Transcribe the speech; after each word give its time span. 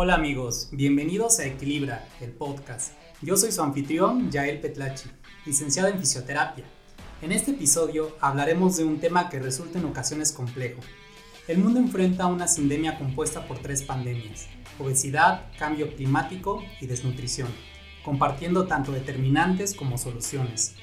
Hola 0.00 0.14
amigos, 0.14 0.68
bienvenidos 0.70 1.40
a 1.40 1.46
Equilibra, 1.46 2.06
el 2.20 2.30
podcast. 2.30 2.92
Yo 3.20 3.36
soy 3.36 3.50
su 3.50 3.60
anfitrión, 3.64 4.30
Yael 4.30 4.60
Petlachi, 4.60 5.10
licenciado 5.44 5.88
en 5.88 5.98
fisioterapia. 5.98 6.64
En 7.20 7.32
este 7.32 7.50
episodio 7.50 8.16
hablaremos 8.20 8.76
de 8.76 8.84
un 8.84 9.00
tema 9.00 9.28
que 9.28 9.40
resulta 9.40 9.80
en 9.80 9.86
ocasiones 9.86 10.30
complejo. 10.30 10.78
El 11.48 11.58
mundo 11.58 11.80
enfrenta 11.80 12.28
una 12.28 12.46
sindemia 12.46 12.96
compuesta 12.96 13.48
por 13.48 13.58
tres 13.58 13.82
pandemias, 13.82 14.46
obesidad, 14.78 15.46
cambio 15.58 15.92
climático 15.92 16.62
y 16.80 16.86
desnutrición, 16.86 17.48
compartiendo 18.04 18.68
tanto 18.68 18.92
determinantes 18.92 19.74
como 19.74 19.98
soluciones. 19.98 20.76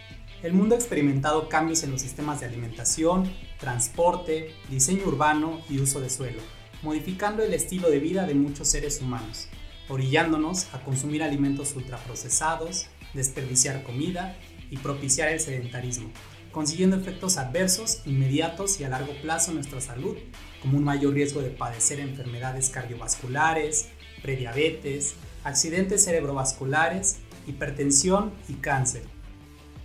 El 0.44 0.52
mundo 0.52 0.76
ha 0.76 0.78
experimentado 0.78 1.48
cambios 1.48 1.84
en 1.84 1.92
los 1.92 2.02
sistemas 2.02 2.42
de 2.42 2.48
alimentación, 2.48 3.32
transporte, 3.62 4.54
diseño 4.70 5.08
urbano 5.08 5.62
y 5.70 5.80
uso 5.80 6.02
de 6.02 6.10
suelo 6.10 6.42
modificando 6.82 7.44
el 7.44 7.54
estilo 7.54 7.90
de 7.90 8.00
vida 8.00 8.26
de 8.26 8.34
muchos 8.34 8.68
seres 8.68 9.02
humanos, 9.02 9.48
orillándonos 9.90 10.74
a 10.74 10.82
consumir 10.82 11.24
alimentos 11.24 11.76
ultraprocesados, 11.76 12.88
desperdiciar 13.14 13.84
comida 13.84 14.38
y 14.70 14.78
propiciar 14.78 15.30
el 15.30 15.40
sedentarismo, 15.40 16.12
consiguiendo 16.52 16.96
efectos 16.96 17.38
adversos 17.38 18.02
inmediatos 18.06 18.80
y 18.80 18.84
a 18.84 18.90
largo 18.90 19.14
plazo 19.22 19.52
en 19.52 19.56
nuestra 19.56 19.82
salud, 19.82 20.18
como 20.62 20.78
un 20.78 20.84
mayor 20.84 21.14
riesgo 21.14 21.42
de 21.42 21.50
padecer 21.50 22.00
enfermedades 22.00 22.70
cardiovasculares, 22.70 23.90
prediabetes, 24.22 25.16
accidentes 25.44 26.06
cerebrovasculares, 26.06 27.18
hipertensión 27.46 28.34
y 28.48 28.54
cáncer. 28.54 29.04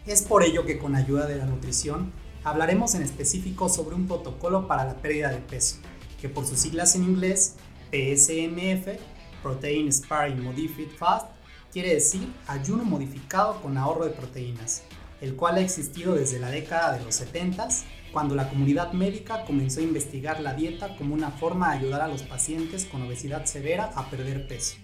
Es 0.06 0.22
por 0.22 0.42
ello 0.42 0.64
que 0.64 0.78
con 0.78 0.96
ayuda 0.96 1.26
de 1.26 1.36
la 1.36 1.44
nutrición 1.44 2.12
hablaremos 2.42 2.94
en 2.94 3.02
específico 3.02 3.68
sobre 3.68 3.94
un 3.94 4.06
protocolo 4.06 4.66
para 4.66 4.84
la 4.84 4.96
pérdida 4.96 5.30
de 5.30 5.38
peso, 5.38 5.76
que 6.20 6.28
por 6.28 6.46
sus 6.46 6.58
siglas 6.58 6.94
en 6.94 7.04
inglés, 7.04 7.56
PSMF, 7.90 9.00
Protein 9.42 9.92
Sparing 9.92 10.42
Modified 10.42 10.90
Fast, 10.90 11.26
quiere 11.72 11.94
decir 11.94 12.28
ayuno 12.46 12.84
modificado 12.84 13.60
con 13.62 13.78
ahorro 13.78 14.04
de 14.04 14.10
proteínas, 14.10 14.82
el 15.20 15.34
cual 15.34 15.56
ha 15.56 15.60
existido 15.60 16.14
desde 16.14 16.38
la 16.38 16.50
década 16.50 16.96
de 16.98 17.04
los 17.04 17.14
70 17.16 17.68
cuando 18.12 18.34
la 18.34 18.48
comunidad 18.48 18.92
médica 18.92 19.44
comenzó 19.44 19.80
a 19.80 19.84
investigar 19.84 20.40
la 20.40 20.54
dieta 20.54 20.96
como 20.96 21.14
una 21.14 21.30
forma 21.30 21.70
de 21.70 21.78
ayudar 21.78 22.00
a 22.00 22.08
los 22.08 22.22
pacientes 22.22 22.84
con 22.84 23.02
obesidad 23.02 23.44
severa 23.44 23.92
a 23.94 24.10
perder 24.10 24.48
peso. 24.48 24.76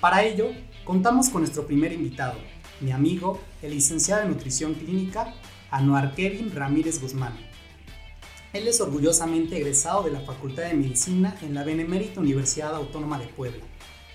Para 0.00 0.22
ello, 0.22 0.50
contamos 0.84 1.28
con 1.28 1.42
nuestro 1.42 1.66
primer 1.66 1.92
invitado, 1.92 2.38
mi 2.80 2.92
amigo, 2.92 3.40
el 3.62 3.72
licenciado 3.72 4.22
en 4.22 4.28
nutrición 4.28 4.74
clínica, 4.74 5.34
Anuar 5.70 6.14
Kevin 6.14 6.54
Ramírez 6.54 7.00
Guzmán, 7.00 7.36
él 8.54 8.66
es 8.66 8.80
orgullosamente 8.80 9.56
egresado 9.56 10.02
de 10.04 10.10
la 10.10 10.20
Facultad 10.20 10.64
de 10.64 10.74
Medicina 10.74 11.36
en 11.42 11.54
la 11.54 11.64
Benemérita 11.64 12.20
Universidad 12.20 12.74
Autónoma 12.74 13.18
de 13.18 13.26
Puebla. 13.26 13.62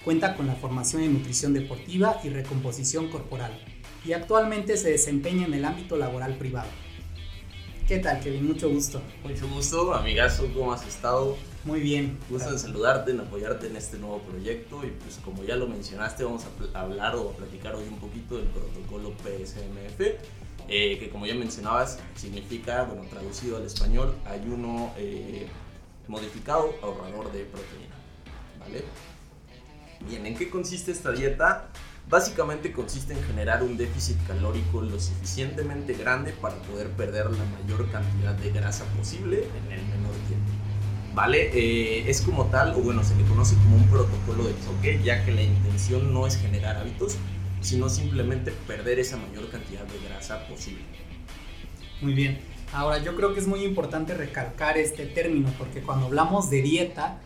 Cuenta 0.03 0.35
con 0.35 0.47
la 0.47 0.55
formación 0.55 1.03
en 1.03 1.13
nutrición 1.13 1.53
deportiva 1.53 2.19
y 2.23 2.29
recomposición 2.29 3.09
corporal 3.09 3.63
y 4.03 4.13
actualmente 4.13 4.75
se 4.75 4.89
desempeña 4.89 5.45
en 5.45 5.53
el 5.53 5.63
ámbito 5.63 5.97
laboral 5.97 6.35
privado. 6.37 6.69
¿Qué 7.87 7.99
tal, 7.99 8.21
Kevin? 8.21 8.47
Mucho 8.47 8.69
gusto. 8.69 9.01
Mucho 9.23 9.47
gusto, 9.49 9.93
amigazo, 9.93 10.49
¿cómo 10.53 10.73
has 10.73 10.85
estado? 10.87 11.37
Muy 11.63 11.81
bien. 11.81 12.17
Gusto 12.29 12.49
en 12.49 12.59
saludarte, 12.59 13.11
en 13.11 13.19
apoyarte 13.19 13.67
en 13.67 13.75
este 13.75 13.97
nuevo 13.97 14.19
proyecto 14.19 14.83
y 14.83 14.89
pues 14.89 15.19
como 15.23 15.43
ya 15.43 15.55
lo 15.55 15.67
mencionaste, 15.67 16.23
vamos 16.23 16.43
a 16.73 16.81
hablar 16.81 17.15
o 17.15 17.29
a 17.29 17.33
platicar 17.33 17.75
hoy 17.75 17.85
un 17.87 17.99
poquito 17.99 18.37
del 18.37 18.47
protocolo 18.47 19.13
PSMF 19.21 20.42
eh, 20.67 20.97
que 20.99 21.09
como 21.09 21.25
ya 21.25 21.35
mencionabas 21.35 21.99
significa, 22.15 22.83
bueno, 22.83 23.03
traducido 23.09 23.57
al 23.57 23.65
español, 23.65 24.15
ayuno 24.25 24.91
eh, 24.97 25.47
modificado 26.07 26.73
ahorrador 26.81 27.31
de 27.31 27.45
proteína. 27.45 27.95
¿Vale? 28.59 28.83
Bien, 30.07 30.25
¿en 30.25 30.35
qué 30.35 30.49
consiste 30.49 30.91
esta 30.91 31.11
dieta? 31.11 31.69
Básicamente 32.09 32.73
consiste 32.73 33.13
en 33.13 33.23
generar 33.23 33.63
un 33.63 33.77
déficit 33.77 34.17
calórico 34.27 34.81
lo 34.81 34.99
suficientemente 34.99 35.93
grande 35.93 36.33
para 36.33 36.55
poder 36.63 36.89
perder 36.89 37.31
la 37.31 37.45
mayor 37.45 37.89
cantidad 37.91 38.33
de 38.33 38.51
grasa 38.51 38.83
posible 38.97 39.47
en 39.57 39.71
el 39.71 39.85
menor 39.85 40.11
tiempo. 40.27 40.51
¿Vale? 41.13 41.51
Eh, 41.53 42.09
es 42.09 42.21
como 42.21 42.45
tal, 42.47 42.73
o 42.73 42.79
bueno, 42.79 43.03
se 43.03 43.15
le 43.15 43.23
conoce 43.25 43.55
como 43.55 43.77
un 43.77 43.87
protocolo 43.87 44.45
de 44.45 44.55
choque, 44.65 44.99
ya 45.03 45.23
que 45.23 45.31
la 45.31 45.43
intención 45.43 46.11
no 46.11 46.27
es 46.27 46.37
generar 46.37 46.77
hábitos, 46.77 47.17
sino 47.63 47.89
simplemente 47.89 48.51
perder 48.67 48.99
esa 48.99 49.17
mayor 49.17 49.49
cantidad 49.49 49.83
de 49.83 50.07
grasa 50.07 50.47
posible. 50.47 50.83
Muy 52.01 52.13
bien. 52.13 52.39
Ahora 52.73 53.01
yo 53.01 53.15
creo 53.15 53.33
que 53.33 53.39
es 53.39 53.47
muy 53.47 53.63
importante 53.63 54.13
recalcar 54.13 54.77
este 54.77 55.05
término 55.05 55.49
porque 55.57 55.81
cuando 55.81 56.07
hablamos 56.07 56.49
de 56.49 56.61
dieta, 56.61 57.19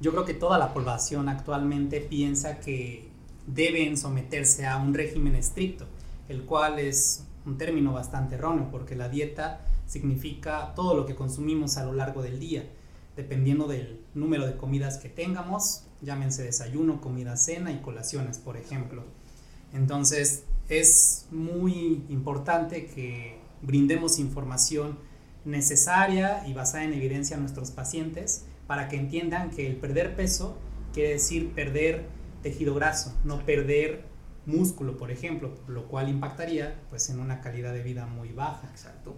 yo 0.00 0.12
creo 0.12 0.24
que 0.24 0.34
toda 0.34 0.58
la 0.58 0.72
población 0.72 1.28
actualmente 1.28 2.00
piensa 2.00 2.60
que 2.60 3.10
deben 3.46 3.96
someterse 3.96 4.66
a 4.66 4.76
un 4.76 4.94
régimen 4.94 5.34
estricto, 5.34 5.86
el 6.28 6.44
cual 6.44 6.78
es 6.78 7.26
un 7.44 7.58
término 7.58 7.92
bastante 7.92 8.36
erróneo 8.36 8.68
porque 8.70 8.94
la 8.94 9.08
dieta 9.08 9.66
significa 9.86 10.72
todo 10.74 10.94
lo 10.94 11.04
que 11.04 11.16
consumimos 11.16 11.76
a 11.76 11.84
lo 11.84 11.92
largo 11.92 12.22
del 12.22 12.38
día, 12.38 12.64
dependiendo 13.16 13.66
del 13.66 14.00
número 14.14 14.46
de 14.46 14.56
comidas 14.56 14.98
que 14.98 15.08
tengamos, 15.08 15.82
llámense 16.00 16.44
desayuno, 16.44 17.00
comida, 17.00 17.36
cena 17.36 17.72
y 17.72 17.80
colaciones, 17.80 18.38
por 18.38 18.56
ejemplo. 18.56 19.04
Entonces 19.72 20.44
es 20.68 21.26
muy 21.30 22.04
importante 22.08 22.86
que 22.86 23.38
brindemos 23.62 24.18
información 24.18 24.98
necesaria 25.44 26.46
y 26.46 26.52
basada 26.52 26.84
en 26.84 26.92
evidencia 26.92 27.36
a 27.36 27.40
nuestros 27.40 27.70
pacientes 27.70 28.44
para 28.66 28.88
que 28.88 28.96
entiendan 28.96 29.50
que 29.50 29.66
el 29.66 29.76
perder 29.76 30.14
peso 30.14 30.56
quiere 30.92 31.10
decir 31.10 31.52
perder 31.54 32.06
tejido 32.42 32.74
graso, 32.74 33.14
no 33.24 33.44
perder 33.44 34.04
músculo, 34.46 34.96
por 34.96 35.10
ejemplo, 35.10 35.54
lo 35.68 35.88
cual 35.88 36.08
impactaría 36.08 36.80
pues 36.90 37.10
en 37.10 37.20
una 37.20 37.40
calidad 37.40 37.72
de 37.72 37.82
vida 37.82 38.06
muy 38.06 38.32
baja. 38.32 38.68
Exacto. 38.70 39.14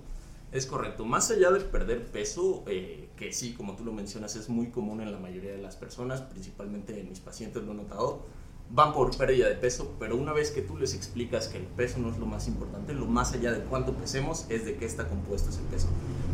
Es 0.52 0.66
correcto. 0.66 1.06
Más 1.06 1.30
allá 1.30 1.50
de 1.50 1.60
perder 1.60 2.04
peso, 2.04 2.62
eh, 2.66 3.08
que 3.16 3.32
sí, 3.32 3.54
como 3.54 3.74
tú 3.74 3.84
lo 3.84 3.92
mencionas, 3.92 4.36
es 4.36 4.50
muy 4.50 4.66
común 4.66 5.00
en 5.00 5.10
la 5.10 5.18
mayoría 5.18 5.52
de 5.52 5.62
las 5.62 5.76
personas, 5.76 6.20
principalmente 6.20 7.00
en 7.00 7.08
mis 7.08 7.20
pacientes 7.20 7.62
lo 7.62 7.72
he 7.72 7.74
notado, 7.74 8.26
van 8.72 8.94
por 8.94 9.14
pérdida 9.16 9.48
de 9.48 9.54
peso, 9.54 9.94
pero 9.98 10.16
una 10.16 10.32
vez 10.32 10.50
que 10.50 10.62
tú 10.62 10.78
les 10.78 10.94
explicas 10.94 11.48
que 11.48 11.58
el 11.58 11.64
peso 11.64 11.98
no 11.98 12.10
es 12.10 12.18
lo 12.18 12.24
más 12.24 12.48
importante, 12.48 12.94
lo 12.94 13.06
más 13.06 13.32
allá 13.32 13.52
de 13.52 13.60
cuánto 13.64 13.94
pesemos 13.94 14.46
es 14.48 14.64
de 14.64 14.76
qué 14.76 14.86
está 14.86 15.06
compuesto 15.08 15.50
ese 15.50 15.60
peso. 15.70 15.88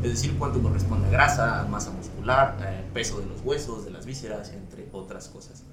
Es 0.04 0.10
decir, 0.10 0.38
cuánto 0.38 0.62
corresponde 0.62 1.08
a 1.08 1.10
grasa, 1.10 1.66
masa 1.68 1.90
muscular, 1.90 2.56
eh, 2.62 2.84
peso 2.94 3.18
de 3.18 3.26
los 3.26 3.40
huesos, 3.42 3.84
de 3.84 3.90
las 3.90 4.06
vísceras, 4.06 4.50
entre 4.52 4.88
otras 4.92 5.28
cosas. 5.28 5.64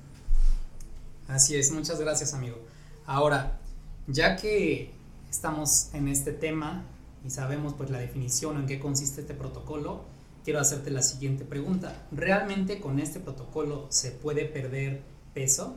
Así 1.27 1.55
es, 1.55 1.71
muchas 1.71 1.99
gracias 1.99 2.33
amigo. 2.33 2.57
Ahora, 3.05 3.59
ya 4.07 4.35
que 4.35 4.91
estamos 5.29 5.93
en 5.93 6.07
este 6.07 6.31
tema 6.31 6.83
y 7.23 7.29
sabemos 7.29 7.73
pues 7.73 7.91
la 7.91 7.99
definición 7.99 8.57
en 8.57 8.65
qué 8.65 8.79
consiste 8.79 9.21
este 9.21 9.35
protocolo, 9.35 10.03
quiero 10.43 10.59
hacerte 10.59 10.89
la 10.89 11.03
siguiente 11.03 11.45
pregunta. 11.45 12.07
¿Realmente 12.11 12.79
con 12.79 12.99
este 12.99 13.19
protocolo 13.19 13.85
se 13.89 14.11
puede 14.11 14.45
perder 14.45 15.03
peso? 15.35 15.75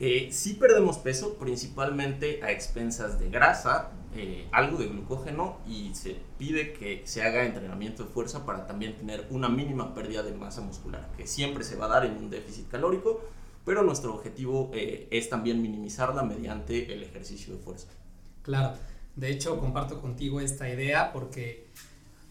Eh, 0.00 0.28
sí 0.30 0.54
perdemos 0.54 0.98
peso, 0.98 1.34
principalmente 1.34 2.40
a 2.44 2.52
expensas 2.52 3.18
de 3.18 3.30
grasa, 3.30 3.90
eh, 4.14 4.46
algo 4.52 4.78
de 4.78 4.86
glucógeno 4.86 5.58
y 5.66 5.92
se 5.94 6.16
pide 6.38 6.72
que 6.72 7.02
se 7.04 7.22
haga 7.22 7.44
entrenamiento 7.44 8.04
de 8.04 8.10
fuerza 8.10 8.46
para 8.46 8.66
también 8.66 8.96
tener 8.96 9.26
una 9.30 9.48
mínima 9.48 9.94
pérdida 9.94 10.22
de 10.22 10.32
masa 10.32 10.60
muscular, 10.60 11.10
que 11.16 11.26
siempre 11.26 11.64
se 11.64 11.74
va 11.74 11.86
a 11.86 11.88
dar 11.88 12.06
en 12.06 12.16
un 12.16 12.30
déficit 12.30 12.68
calórico, 12.68 13.20
pero 13.64 13.82
nuestro 13.82 14.14
objetivo 14.14 14.70
eh, 14.72 15.08
es 15.10 15.28
también 15.28 15.60
minimizarla 15.60 16.22
mediante 16.22 16.92
el 16.92 17.02
ejercicio 17.02 17.56
de 17.56 17.60
fuerza. 17.60 17.88
Claro, 18.42 18.78
de 19.16 19.30
hecho 19.30 19.58
comparto 19.58 20.00
contigo 20.00 20.40
esta 20.40 20.68
idea 20.68 21.12
porque 21.12 21.66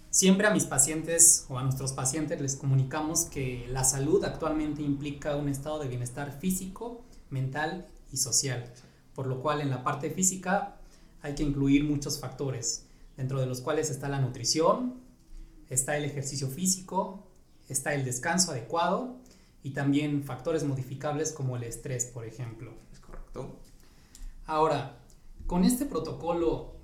siempre 0.09 0.47
a 0.47 0.51
mis 0.51 0.63
pacientes 0.63 1.45
o 1.49 1.59
a 1.59 1.63
nuestros 1.63 1.91
pacientes 1.91 2.39
les 2.39 2.55
comunicamos 2.55 3.25
que 3.25 3.67
la 3.69 3.83
salud 3.83 4.23
actualmente 4.23 4.81
implica 4.81 5.35
un 5.35 5.49
estado 5.49 5.79
de 5.79 5.89
bienestar 5.89 6.39
físico, 6.39 7.03
mental 7.29 7.87
y 8.11 8.17
social, 8.17 8.71
por 9.13 9.27
lo 9.27 9.41
cual 9.41 9.61
en 9.61 9.69
la 9.69 9.83
parte 9.83 10.09
física 10.11 10.77
hay 11.21 11.35
que 11.35 11.43
incluir 11.43 11.83
muchos 11.83 12.19
factores, 12.19 12.85
dentro 13.15 13.39
de 13.39 13.47
los 13.47 13.61
cuales 13.61 13.89
está 13.89 14.09
la 14.09 14.21
nutrición, 14.21 15.01
está 15.69 15.97
el 15.97 16.05
ejercicio 16.05 16.47
físico, 16.47 17.27
está 17.67 17.93
el 17.93 18.05
descanso 18.05 18.51
adecuado 18.51 19.17
y 19.63 19.71
también 19.71 20.23
factores 20.23 20.63
modificables 20.63 21.31
como 21.31 21.57
el 21.57 21.63
estrés, 21.63 22.05
por 22.05 22.25
ejemplo. 22.25 22.73
Es 22.93 22.99
correcto. 22.99 23.59
Ahora, 24.45 24.99
con 25.45 25.63
este 25.63 25.85
protocolo, 25.85 26.75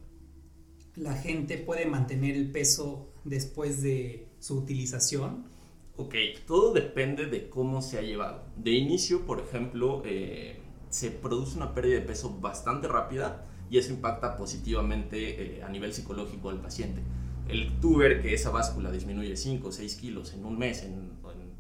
la 0.96 1.16
gente 1.16 1.58
puede 1.58 1.86
mantener 1.86 2.36
el 2.36 2.52
peso 2.52 3.14
después 3.24 3.82
de 3.82 4.28
su 4.40 4.58
utilización 4.58 5.46
Ok, 5.96 6.16
todo 6.48 6.74
depende 6.74 7.28
de 7.28 7.50
cómo 7.50 7.82
se 7.82 8.00
ha 8.00 8.02
llevado. 8.02 8.44
De 8.58 8.72
inicio, 8.72 9.26
por 9.26 9.40
ejemplo, 9.40 10.02
eh, 10.06 10.60
se 10.90 11.12
produce 11.12 11.58
una 11.58 11.74
pérdida 11.74 12.00
de 12.00 12.06
peso 12.06 12.38
bastante 12.40 12.88
rápida 12.88 13.46
y 13.70 13.78
eso 13.78 13.92
impacta 13.92 14.36
positivamente 14.36 15.58
eh, 15.58 15.64
a 15.64 15.70
nivel 15.70 15.94
psicológico 15.94 16.50
al 16.50 16.62
paciente. 16.62 17.02
El 17.48 17.80
tuber 17.80 18.22
que 18.22 18.34
esa 18.34 18.50
báscula 18.50 18.92
disminuye 18.92 19.36
5 19.36 19.68
o 19.68 19.72
6 19.72 19.96
kilos 19.96 20.34
en 20.34 20.46
un 20.46 20.58
mes, 20.58 20.84
en, 20.84 21.12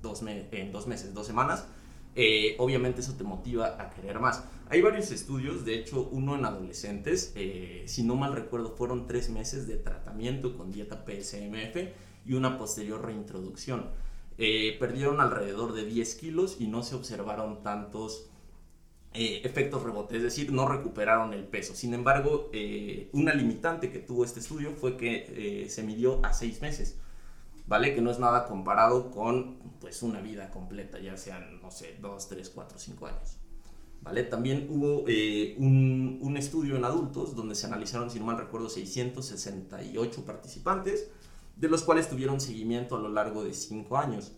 dos 0.02 0.24
en 0.24 0.72
dos 0.72 0.88
meses, 0.88 1.14
dos 1.14 1.28
semanas, 1.28 1.68
eh, 2.16 2.56
obviamente 2.60 3.02
eso 3.02 3.14
te 3.14 3.24
motiva 3.24 3.82
a 3.82 3.90
querer 3.90 4.20
más. 4.20 4.44
Hay 4.70 4.82
varios 4.82 5.12
estudios, 5.12 5.66
de 5.66 5.76
hecho 5.76 6.10
uno 6.12 6.36
en 6.36 6.46
adolescentes, 6.46 7.34
eh, 7.36 7.84
si 7.88 8.04
no 8.04 8.16
mal 8.16 8.34
recuerdo 8.34 8.76
fueron 8.76 9.08
tres 9.08 9.30
meses 9.30 9.68
de 9.68 9.78
tratamiento 9.78 10.56
con 10.58 10.72
dieta 10.72 11.04
PSMF 11.06 11.90
y 12.26 12.34
una 12.34 12.58
posterior 12.58 13.04
reintroducción. 13.04 13.90
Eh, 14.38 14.78
perdieron 14.80 15.22
alrededor 15.22 15.74
de 15.74 15.86
10 15.86 16.16
kilos 16.16 16.58
y 16.60 16.68
no 16.68 16.84
se 16.84 16.96
observaron 16.96 17.64
tantos 17.64 18.30
efectos 19.16 19.84
rebotes, 19.84 20.18
es 20.18 20.24
decir, 20.24 20.52
no 20.52 20.68
recuperaron 20.68 21.36
el 21.36 21.44
peso. 21.44 21.76
Sin 21.76 21.94
embargo, 21.94 22.50
una 23.12 23.36
limitante 23.36 23.92
que 23.92 24.00
tuvo 24.00 24.26
este 24.26 24.40
estudio 24.40 24.72
fue 24.72 24.98
que 24.98 25.68
se 25.70 25.84
midió 25.84 26.20
a 26.26 26.34
6 26.34 26.62
meses. 26.64 26.98
¿vale? 27.68 27.94
Que 27.96 28.02
no 28.02 28.12
es 28.12 28.20
nada 28.20 28.46
comparado 28.48 29.12
con 29.12 29.58
pues 29.80 30.04
una 30.04 30.22
vida 30.22 30.50
completa, 30.52 31.00
ya 31.00 31.18
sean, 31.18 31.62
no 31.62 31.72
sé, 31.72 31.98
2, 32.02 32.30
3, 32.30 32.50
4, 32.50 32.80
5 32.80 33.08
años. 33.08 33.38
¿Vale? 34.02 34.24
También 34.24 34.68
hubo 34.70 35.06
eh, 35.08 35.56
un, 35.58 36.20
un, 36.22 36.36
estudio 36.36 36.76
en 36.76 36.84
adultos 36.84 37.36
donde 37.36 37.56
se 37.56 37.68
analizaron, 37.68 38.10
si 38.10 38.20
no 38.20 38.26
mal 38.26 38.38
recuerdo, 38.38 38.68
668 38.68 40.26
participantes, 40.26 41.10
de 41.56 41.70
los 41.70 41.84
cuales 41.84 42.10
tuvieron 42.10 42.40
seguimiento 42.40 42.96
a 42.96 43.00
lo 43.00 43.10
largo 43.10 43.44
de 43.44 43.54
5 43.54 43.98
años. 43.98 44.34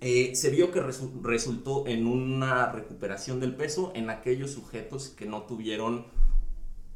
Eh, 0.00 0.34
se 0.34 0.50
vio 0.50 0.72
que 0.72 0.80
resultó 0.80 1.86
en 1.86 2.06
una 2.06 2.72
recuperación 2.72 3.38
del 3.38 3.54
peso 3.54 3.92
en 3.94 4.10
aquellos 4.10 4.50
sujetos 4.50 5.10
que 5.10 5.26
no 5.26 5.42
tuvieron 5.42 6.06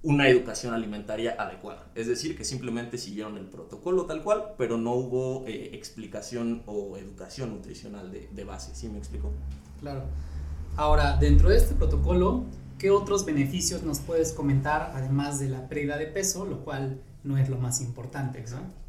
una 0.03 0.29
educación 0.29 0.75
alimentaria 0.75 1.37
adecuada. 1.39 1.87
Es 1.95 2.07
decir, 2.07 2.37
que 2.37 2.45
simplemente 2.45 2.99
siguieron 2.99 3.39
el 3.39 3.47
protocolo 3.47 4.07
tal 4.07 4.23
cual, 4.23 4.55
pero 4.59 4.77
no 4.77 4.95
hubo 4.95 5.45
eh, 5.47 5.71
explicación 5.75 6.63
o 6.67 6.97
educación 6.97 7.51
nutricional 7.51 8.11
de, 8.11 8.45
base. 8.45 8.75
¿Sí 8.75 8.89
me 8.89 8.99
explico? 8.99 9.33
Claro. 9.81 10.03
Ahora, 10.77 11.17
dentro 11.17 11.49
de 11.49 11.57
este 11.57 11.75
protocolo, 11.75 12.45
¿qué 12.79 12.91
otros 12.91 13.25
beneficios 13.25 13.83
nos 13.83 14.01
puedes 14.01 14.33
comentar 14.33 14.93
además 14.95 15.39
de 15.39 15.49
la 15.49 15.69
pérdida 15.69 15.97
de 15.97 16.07
peso, 16.07 16.45
lo 16.45 16.65
cual 16.65 17.01
no 17.27 17.37
es 17.37 17.49
lo 17.49 17.59
más 17.59 17.81
importante. 17.81 18.45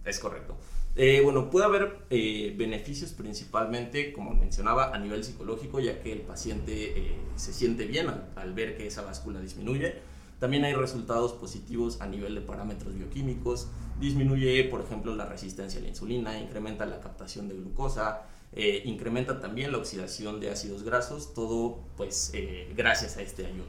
Es 0.08 0.20
correcto. 0.20 0.56
Eh, 0.96 1.22
bueno, 1.24 1.50
puede 1.52 1.66
haber 1.66 2.00
eh, 2.10 2.56
beneficios 2.58 3.12
principalmente, 3.12 4.14
como 4.14 4.34
mencionaba, 4.34 4.96
a 4.96 4.98
nivel 4.98 5.24
psicológico, 5.24 5.80
ya 5.80 6.02
que 6.02 6.12
el 6.12 6.22
paciente 6.22 7.16
se 7.36 7.54
siente 7.54 7.86
bien 7.86 8.08
al, 8.36 8.54
ver 8.54 8.78
que 8.78 8.88
esa 8.88 9.04
báscula 9.04 9.40
disminuye 9.40 10.02
también 10.40 10.66
hay 10.66 10.74
resultados 10.74 11.34
positivos 11.34 12.00
a 12.02 12.06
nivel 12.06 12.36
de 12.36 12.42
parámetros 12.42 12.94
bioquímicos, 12.94 13.68
disminuye, 14.00 14.64
por 14.66 14.82
ejemplo, 14.82 15.16
la 15.16 15.26
resistencia 15.26 15.80
a 15.80 15.84
la 15.84 15.90
insulina, 15.90 16.40
incrementa 16.40 16.86
la 16.86 17.00
captación 17.00 17.48
de 17.48 17.56
glucosa, 17.56 18.22
eh, 18.54 18.84
incrementa 18.86 19.40
también 19.40 19.72
la 19.72 19.80
oxidación 19.80 20.40
de 20.40 20.52
ácidos 20.52 20.84
grasos, 20.84 21.34
todo 21.34 21.80
pues 21.98 22.32
eh, 22.34 22.72
gracias 22.76 23.18
a 23.18 23.24
este 23.24 23.48
ayuno. 23.48 23.66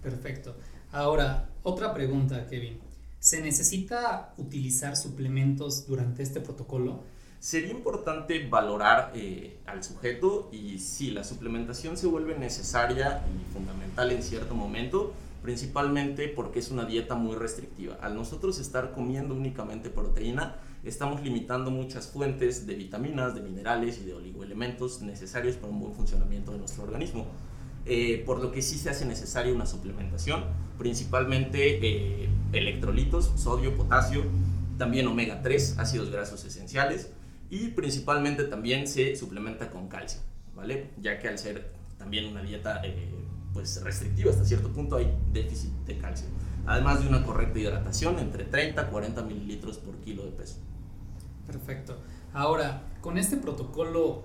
Perfecto. 0.00 0.54
Ahora, 0.92 1.48
otra 1.64 1.92
pregunta, 1.92 2.46
Kevin. 2.46 2.78
¿Se 3.22 3.40
necesita 3.40 4.34
utilizar 4.36 4.96
suplementos 4.96 5.86
durante 5.86 6.24
este 6.24 6.40
protocolo? 6.40 7.04
Sería 7.38 7.70
importante 7.70 8.48
valorar 8.48 9.12
eh, 9.14 9.60
al 9.64 9.84
sujeto 9.84 10.48
y 10.50 10.80
si 10.80 11.12
la 11.12 11.22
suplementación 11.22 11.96
se 11.96 12.08
vuelve 12.08 12.36
necesaria 12.36 13.24
y 13.28 13.52
fundamental 13.52 14.10
en 14.10 14.24
cierto 14.24 14.56
momento, 14.56 15.14
principalmente 15.40 16.26
porque 16.26 16.58
es 16.58 16.72
una 16.72 16.84
dieta 16.84 17.14
muy 17.14 17.36
restrictiva. 17.36 17.96
Al 18.02 18.16
nosotros 18.16 18.58
estar 18.58 18.90
comiendo 18.90 19.36
únicamente 19.36 19.88
proteína, 19.88 20.56
estamos 20.82 21.22
limitando 21.22 21.70
muchas 21.70 22.08
fuentes 22.08 22.66
de 22.66 22.74
vitaminas, 22.74 23.36
de 23.36 23.42
minerales 23.42 23.98
y 23.98 24.04
de 24.04 24.14
oligoelementos 24.14 25.00
necesarios 25.00 25.54
para 25.54 25.72
un 25.72 25.78
buen 25.78 25.94
funcionamiento 25.94 26.50
de 26.50 26.58
nuestro 26.58 26.82
organismo. 26.82 27.26
Eh, 27.84 28.22
por 28.24 28.40
lo 28.40 28.52
que 28.52 28.62
sí 28.62 28.78
se 28.78 28.90
hace 28.90 29.04
necesaria 29.06 29.52
una 29.52 29.66
suplementación, 29.66 30.44
principalmente 30.78 31.78
eh, 31.82 32.28
electrolitos, 32.52 33.32
sodio, 33.36 33.76
potasio, 33.76 34.22
también 34.78 35.06
omega 35.06 35.42
3, 35.42 35.78
ácidos 35.78 36.10
grasos 36.10 36.44
esenciales 36.44 37.10
y 37.50 37.68
principalmente 37.68 38.44
también 38.44 38.86
se 38.86 39.16
suplementa 39.16 39.70
con 39.70 39.88
calcio, 39.88 40.20
¿vale? 40.54 40.90
Ya 41.00 41.18
que 41.18 41.28
al 41.28 41.38
ser 41.38 41.72
también 41.98 42.26
una 42.26 42.42
dieta 42.42 42.80
eh, 42.84 43.10
pues 43.52 43.82
restrictiva 43.82 44.30
hasta 44.30 44.44
cierto 44.44 44.72
punto, 44.72 44.96
hay 44.96 45.12
déficit 45.32 45.72
de 45.84 45.98
calcio. 45.98 46.26
Además 46.66 47.02
de 47.02 47.08
una 47.08 47.24
correcta 47.24 47.58
hidratación 47.58 48.18
entre 48.20 48.44
30 48.44 48.80
a 48.80 48.88
40 48.88 49.22
mililitros 49.22 49.78
por 49.78 49.96
kilo 49.96 50.24
de 50.24 50.30
peso. 50.30 50.56
Perfecto. 51.46 51.98
Ahora, 52.32 52.84
con 53.00 53.18
este 53.18 53.36
protocolo, 53.36 54.22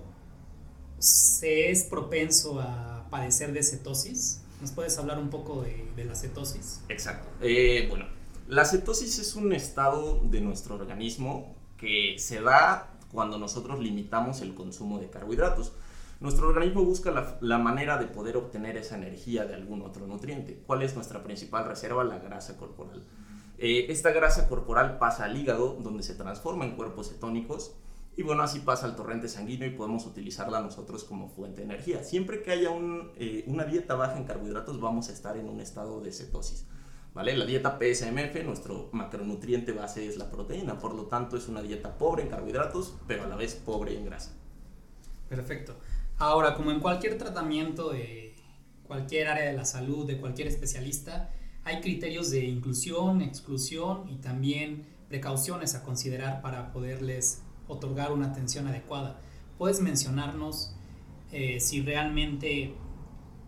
¿se 0.98 1.70
es 1.70 1.84
propenso 1.84 2.60
a 2.60 2.97
padecer 3.10 3.52
de 3.52 3.62
cetosis? 3.62 4.42
¿Nos 4.60 4.72
puedes 4.72 4.98
hablar 4.98 5.18
un 5.18 5.30
poco 5.30 5.62
de, 5.62 6.04
la 6.04 6.14
cetosis? 6.14 6.80
Exacto. 6.88 7.28
Eh, 7.40 7.86
bueno, 7.88 8.06
la 8.48 8.64
cetosis 8.64 9.18
es 9.18 9.34
un 9.34 9.52
estado 9.52 10.20
de 10.24 10.40
nuestro 10.40 10.74
organismo 10.74 11.54
que 11.76 12.16
se 12.18 12.40
da 12.40 12.90
cuando 13.12 13.38
nosotros 13.38 13.78
limitamos 13.78 14.40
el 14.40 14.54
consumo 14.54 14.98
de 14.98 15.08
carbohidratos. 15.08 15.72
Nuestro 16.20 16.48
organismo 16.48 16.82
busca 16.84 17.38
la, 17.40 17.58
manera 17.58 17.96
de 17.96 18.06
poder 18.06 18.36
obtener 18.36 18.76
esa 18.76 18.96
energía 18.96 19.44
de 19.44 19.54
algún 19.54 19.82
otro 19.82 20.06
nutriente. 20.06 20.60
¿Cuál 20.66 20.82
es 20.82 20.94
nuestra 20.96 21.22
principal 21.22 21.64
reserva? 21.64 22.02
La 22.02 22.18
grasa 22.18 22.56
corporal. 22.56 23.04
Eh, 23.58 23.86
esta 23.88 24.10
grasa 24.10 24.48
corporal 24.48 24.98
pasa 24.98 25.24
al 25.24 25.36
hígado, 25.36 25.76
donde 25.80 26.02
se 26.02 26.14
transforma 26.14 26.64
en 26.64 26.74
cuerpos 26.74 27.10
cetónicos, 27.10 27.74
y 28.18 28.24
bueno, 28.24 28.42
así 28.42 28.58
pasa 28.58 28.86
al 28.86 28.96
torrente 28.96 29.28
sanguíneo 29.28 29.68
y 29.68 29.70
podemos 29.70 30.04
utilizarla 30.04 30.60
nosotros 30.60 31.04
como 31.04 31.28
fuente 31.28 31.58
de 31.58 31.66
energía. 31.66 32.02
Siempre 32.02 32.42
que 32.42 32.50
haya 32.50 32.70
eh, 33.16 33.44
una 33.46 33.64
dieta 33.64 33.94
baja 33.94 34.18
en 34.18 34.24
carbohidratos, 34.24 34.80
vamos 34.80 35.08
a 35.08 35.12
estar 35.12 35.36
en 35.36 35.48
un 35.48 35.60
estado 35.60 36.00
de 36.00 36.10
cetosis. 36.10 36.66
¿Vale? 37.14 37.36
La 37.36 37.46
dieta 37.46 37.78
PSMF, 37.78 38.44
nuestro 38.44 38.88
macronutriente 38.90 39.70
base 39.70 40.08
es 40.08 40.16
la 40.16 40.32
proteína, 40.32 40.80
por 40.80 40.94
lo 40.94 41.06
tanto 41.06 41.36
es 41.36 41.46
una 41.46 41.62
dieta 41.62 41.96
pobre 41.96 42.24
en 42.24 42.28
carbohidratos, 42.28 42.96
pero 43.06 43.22
a 43.22 43.28
la 43.28 43.36
vez 43.36 43.54
pobre 43.54 43.96
en 43.96 44.06
grasa. 44.06 44.32
Perfecto. 45.28 45.76
Ahora, 46.16 46.56
como 46.56 46.72
en 46.72 46.80
cualquier 46.80 47.18
tratamiento 47.18 47.90
de 47.90 48.34
cualquier 48.88 49.28
área 49.28 49.44
de 49.44 49.52
la 49.52 49.64
salud, 49.64 50.04
de 50.08 50.18
cualquier 50.18 50.48
especialista, 50.48 51.32
hay 51.62 51.80
criterios 51.80 52.30
de 52.30 52.46
inclusión, 52.46 53.22
exclusión 53.22 54.08
y 54.08 54.16
también 54.16 54.88
precauciones 55.08 55.76
a 55.76 55.84
considerar 55.84 56.42
para 56.42 56.72
poderles 56.72 57.44
otorgar 57.68 58.12
una 58.12 58.26
atención 58.26 58.66
adecuada. 58.66 59.20
¿Puedes 59.58 59.80
mencionarnos 59.80 60.74
eh, 61.32 61.60
si 61.60 61.82
realmente 61.82 62.74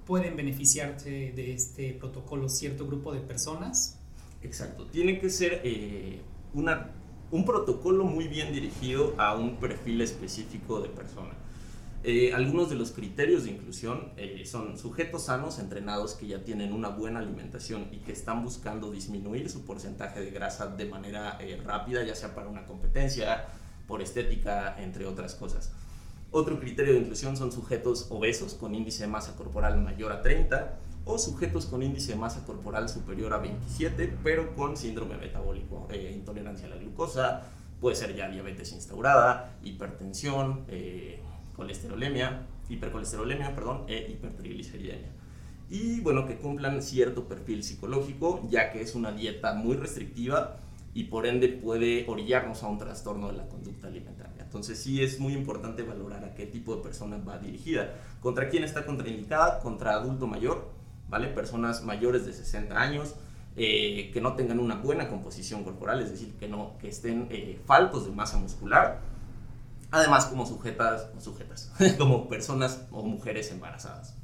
pueden 0.06 0.36
beneficiarse 0.36 1.32
de 1.34 1.52
este 1.52 1.92
protocolo 1.92 2.48
cierto 2.48 2.86
grupo 2.86 3.12
de 3.12 3.20
personas? 3.20 3.98
Exacto, 4.42 4.86
tiene 4.86 5.18
que 5.18 5.30
ser 5.30 5.60
eh, 5.64 6.20
una, 6.54 6.90
un 7.30 7.44
protocolo 7.44 8.04
muy 8.04 8.28
bien 8.28 8.52
dirigido 8.52 9.14
a 9.18 9.36
un 9.36 9.56
perfil 9.56 10.00
específico 10.00 10.80
de 10.80 10.88
persona. 10.88 11.34
Eh, 12.02 12.32
algunos 12.32 12.70
de 12.70 12.76
los 12.76 12.92
criterios 12.92 13.44
de 13.44 13.50
inclusión 13.50 14.12
eh, 14.16 14.46
son 14.46 14.78
sujetos 14.78 15.24
sanos 15.24 15.58
entrenados 15.58 16.14
que 16.14 16.26
ya 16.26 16.42
tienen 16.42 16.72
una 16.72 16.88
buena 16.88 17.18
alimentación 17.18 17.88
y 17.92 17.98
que 17.98 18.12
están 18.12 18.42
buscando 18.42 18.90
disminuir 18.90 19.50
su 19.50 19.66
porcentaje 19.66 20.20
de 20.20 20.30
grasa 20.30 20.68
de 20.68 20.86
manera 20.86 21.36
eh, 21.40 21.60
rápida, 21.62 22.02
ya 22.02 22.14
sea 22.14 22.34
para 22.34 22.48
una 22.48 22.64
competencia, 22.64 23.48
por 23.90 24.00
estética, 24.00 24.76
entre 24.78 25.04
otras 25.04 25.34
cosas. 25.34 25.72
Otro 26.30 26.60
criterio 26.60 26.94
de 26.94 27.00
inclusión 27.00 27.36
son 27.36 27.50
sujetos 27.50 28.06
obesos 28.08 28.54
con 28.54 28.74
índice 28.74 29.02
de 29.02 29.08
masa 29.08 29.34
corporal 29.34 29.76
mayor 29.82 30.12
a 30.12 30.22
30 30.22 30.78
o 31.04 31.18
sujetos 31.18 31.66
con 31.66 31.82
índice 31.82 32.12
de 32.12 32.18
masa 32.18 32.46
corporal 32.46 32.88
superior 32.88 33.34
a 33.34 33.38
27, 33.38 34.16
pero 34.22 34.54
con 34.54 34.76
síndrome 34.76 35.16
metabólico, 35.16 35.88
intolerancia 36.14 36.68
a 36.68 36.70
la 36.70 36.76
glucosa, 36.76 37.42
puede 37.80 37.96
ser 37.96 38.14
ya 38.14 38.28
diabetes 38.28 38.70
instaurada, 38.72 39.58
hipertensión, 39.64 40.66
colesterolemia, 41.56 42.46
hipercolesterolemia, 42.68 43.52
perdón, 43.56 43.84
e 43.88 44.12
hipertrigliceridemia. 44.12 45.10
Y 45.68 46.00
bueno, 46.00 46.26
que 46.26 46.36
cumplan 46.36 46.80
cierto 46.82 47.26
perfil 47.26 47.64
psicológico, 47.64 48.46
ya 48.48 48.70
que 48.70 48.82
es 48.82 48.94
una 48.94 49.10
dieta 49.10 49.54
muy 49.54 49.76
restrictiva 49.76 50.58
y 50.92 51.04
por 51.04 51.26
ende 51.26 51.48
puede 51.48 52.04
orillarnos 52.08 52.62
a 52.62 52.68
un 52.68 52.78
trastorno 52.78 53.28
de 53.28 53.34
la 53.34 53.48
conducta 53.48 53.86
alimentaria. 53.86 54.42
Entonces 54.42 54.78
sí 54.78 55.02
es 55.02 55.20
muy 55.20 55.34
importante 55.34 55.82
valorar 55.84 56.24
a 56.24 56.34
qué 56.34 56.46
tipo 56.46 56.74
de 56.74 56.82
persona 56.82 57.16
va 57.18 57.38
dirigida. 57.38 57.94
¿Contra 58.20 58.48
quién 58.48 58.64
está 58.64 58.84
contraindicada? 58.84 59.60
Contra 59.60 59.92
adulto 59.92 60.26
mayor, 60.26 60.68
¿vale? 61.08 61.28
Personas 61.28 61.84
mayores 61.84 62.26
de 62.26 62.32
60 62.32 62.76
años, 62.76 63.14
eh, 63.56 64.10
que 64.12 64.20
no 64.20 64.34
tengan 64.34 64.58
una 64.58 64.74
buena 64.76 65.08
composición 65.08 65.62
corporal, 65.62 66.00
es 66.00 66.10
decir, 66.10 66.34
que, 66.34 66.48
no, 66.48 66.76
que 66.78 66.88
estén 66.88 67.28
eh, 67.30 67.60
faltos 67.64 68.06
de 68.06 68.10
masa 68.10 68.38
muscular, 68.38 69.00
además 69.92 70.26
como 70.26 70.44
sujetas, 70.46 71.08
sujetas, 71.20 71.72
como 71.98 72.28
personas 72.28 72.86
o 72.90 73.04
mujeres 73.04 73.52
embarazadas. 73.52 74.16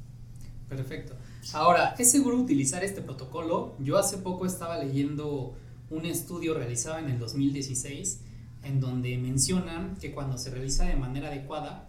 Perfecto. 0.67 1.15
Ahora, 1.53 1.95
¿es 1.97 2.11
seguro 2.11 2.35
utilizar 2.35 2.83
este 2.83 3.01
protocolo? 3.01 3.75
Yo 3.79 3.97
hace 3.97 4.17
poco 4.17 4.45
estaba 4.45 4.77
leyendo 4.77 5.55
un 5.89 6.05
estudio 6.05 6.53
realizado 6.53 6.99
en 6.99 7.09
el 7.09 7.19
2016 7.19 8.21
en 8.63 8.79
donde 8.79 9.17
mencionan 9.17 9.95
que 9.97 10.11
cuando 10.11 10.37
se 10.37 10.49
realiza 10.49 10.85
de 10.85 10.95
manera 10.95 11.27
adecuada 11.27 11.87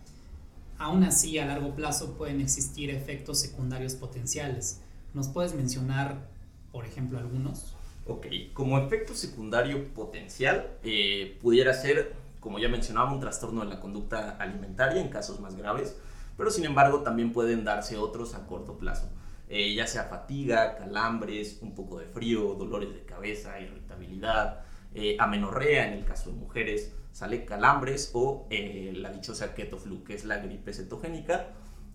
aún 0.78 1.02
así 1.04 1.38
a 1.38 1.46
largo 1.46 1.74
plazo 1.74 2.14
pueden 2.16 2.40
existir 2.40 2.90
efectos 2.90 3.40
secundarios 3.40 3.94
potenciales. 3.94 4.80
¿Nos 5.12 5.28
puedes 5.28 5.54
mencionar, 5.54 6.28
por 6.72 6.86
ejemplo, 6.86 7.18
algunos? 7.18 7.74
Ok, 8.06 8.26
como 8.54 8.78
efecto 8.78 9.14
secundario 9.14 9.92
potencial 9.92 10.70
eh, 10.82 11.36
pudiera 11.42 11.74
ser, 11.74 12.14
como 12.40 12.58
ya 12.58 12.68
mencionaba, 12.68 13.12
un 13.12 13.20
trastorno 13.20 13.62
de 13.62 13.66
la 13.68 13.80
conducta 13.80 14.36
alimentaria 14.38 15.02
en 15.02 15.08
casos 15.08 15.40
más 15.40 15.56
graves, 15.56 15.96
pero 16.36 16.50
sin 16.50 16.64
embargo 16.64 17.00
también 17.00 17.32
pueden 17.32 17.64
darse 17.64 17.96
otros 17.96 18.34
a 18.34 18.46
corto 18.46 18.78
plazo, 18.78 19.08
eh, 19.48 19.74
ya 19.74 19.86
sea 19.86 20.04
fatiga, 20.04 20.76
calambres, 20.76 21.58
un 21.62 21.74
poco 21.74 21.98
de 21.98 22.06
frío, 22.06 22.54
dolores 22.54 22.92
de 22.92 23.04
cabeza, 23.04 23.60
irritabilidad, 23.60 24.60
eh, 24.94 25.16
amenorrea 25.18 25.88
en 25.88 25.94
el 25.94 26.04
caso 26.04 26.30
de 26.30 26.36
mujeres, 26.36 26.92
sale 27.12 27.44
calambres 27.44 28.10
o 28.14 28.46
eh, 28.50 28.92
la 28.96 29.10
dichosa 29.10 29.54
keto 29.54 29.78
flu, 29.78 30.04
que 30.04 30.14
es 30.14 30.24
la 30.24 30.38
gripe 30.38 30.72
cetogénica, 30.72 31.48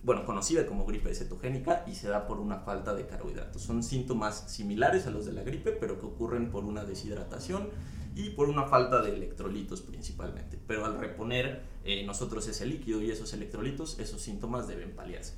bueno, 0.04 0.26
conocida 0.26 0.66
como 0.66 0.86
gripe 0.86 1.16
cetogénica 1.16 1.84
y 1.88 1.96
se 1.96 2.10
da 2.10 2.28
por 2.28 2.40
una 2.40 2.60
falta 2.60 2.94
de 2.94 3.08
carbohidratos. 3.08 3.62
Son 3.62 3.84
síntomas 3.84 4.52
similares 4.52 5.08
a 5.08 5.12
los 5.12 5.26
de 5.26 5.32
la 5.32 5.44
gripe, 5.44 5.72
pero 5.72 6.00
que 6.00 6.06
ocurren 6.06 6.52
por 6.52 6.66
una 6.66 6.84
deshidratación 6.84 7.70
y 8.16 8.32
por 8.32 8.50
una 8.50 8.66
falta 8.66 9.02
de 9.02 9.16
electrolitos 9.16 9.82
principalmente. 9.82 10.60
Pero 10.68 10.86
al 10.86 11.00
reponer 11.00 11.64
eh, 11.86 12.06
nosotros 12.06 12.48
ese 12.50 12.66
líquido 12.66 13.02
y 13.02 13.12
esos 13.12 13.32
electrolitos, 13.34 13.98
esos 13.98 14.22
síntomas 14.22 14.68
deben 14.68 14.92
paliarse. 14.92 15.36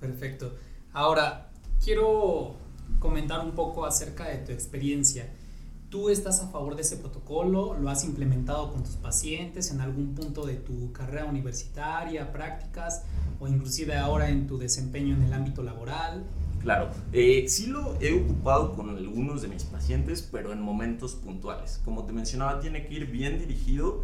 Perfecto. 0.00 0.54
Ahora, 0.98 1.48
quiero 1.80 2.56
comentar 2.98 3.38
un 3.38 3.52
poco 3.52 3.86
acerca 3.86 4.24
de 4.24 4.38
tu 4.38 4.50
experiencia. 4.50 5.32
¿Tú 5.90 6.08
estás 6.08 6.40
a 6.40 6.48
favor 6.48 6.74
de 6.74 6.82
ese 6.82 6.96
protocolo? 6.96 7.76
¿Lo 7.80 7.88
has 7.88 8.02
implementado 8.02 8.72
con 8.72 8.82
tus 8.82 8.96
pacientes 8.96 9.70
en 9.70 9.80
algún 9.80 10.16
punto 10.16 10.44
de 10.44 10.54
tu 10.54 10.92
carrera 10.92 11.26
universitaria, 11.26 12.32
prácticas 12.32 13.04
o 13.38 13.46
inclusive 13.46 13.96
ahora 13.96 14.28
en 14.28 14.48
tu 14.48 14.58
desempeño 14.58 15.14
en 15.14 15.22
el 15.22 15.32
ámbito 15.32 15.62
laboral? 15.62 16.24
Claro, 16.62 16.90
eh, 17.12 17.44
sí 17.46 17.68
lo 17.68 17.94
he 18.00 18.20
ocupado 18.20 18.74
con 18.74 18.90
algunos 18.90 19.40
de 19.42 19.46
mis 19.46 19.62
pacientes, 19.62 20.28
pero 20.32 20.52
en 20.52 20.60
momentos 20.60 21.14
puntuales. 21.14 21.80
Como 21.84 22.06
te 22.06 22.12
mencionaba, 22.12 22.58
tiene 22.58 22.88
que 22.88 22.94
ir 22.94 23.06
bien 23.06 23.38
dirigido 23.38 24.02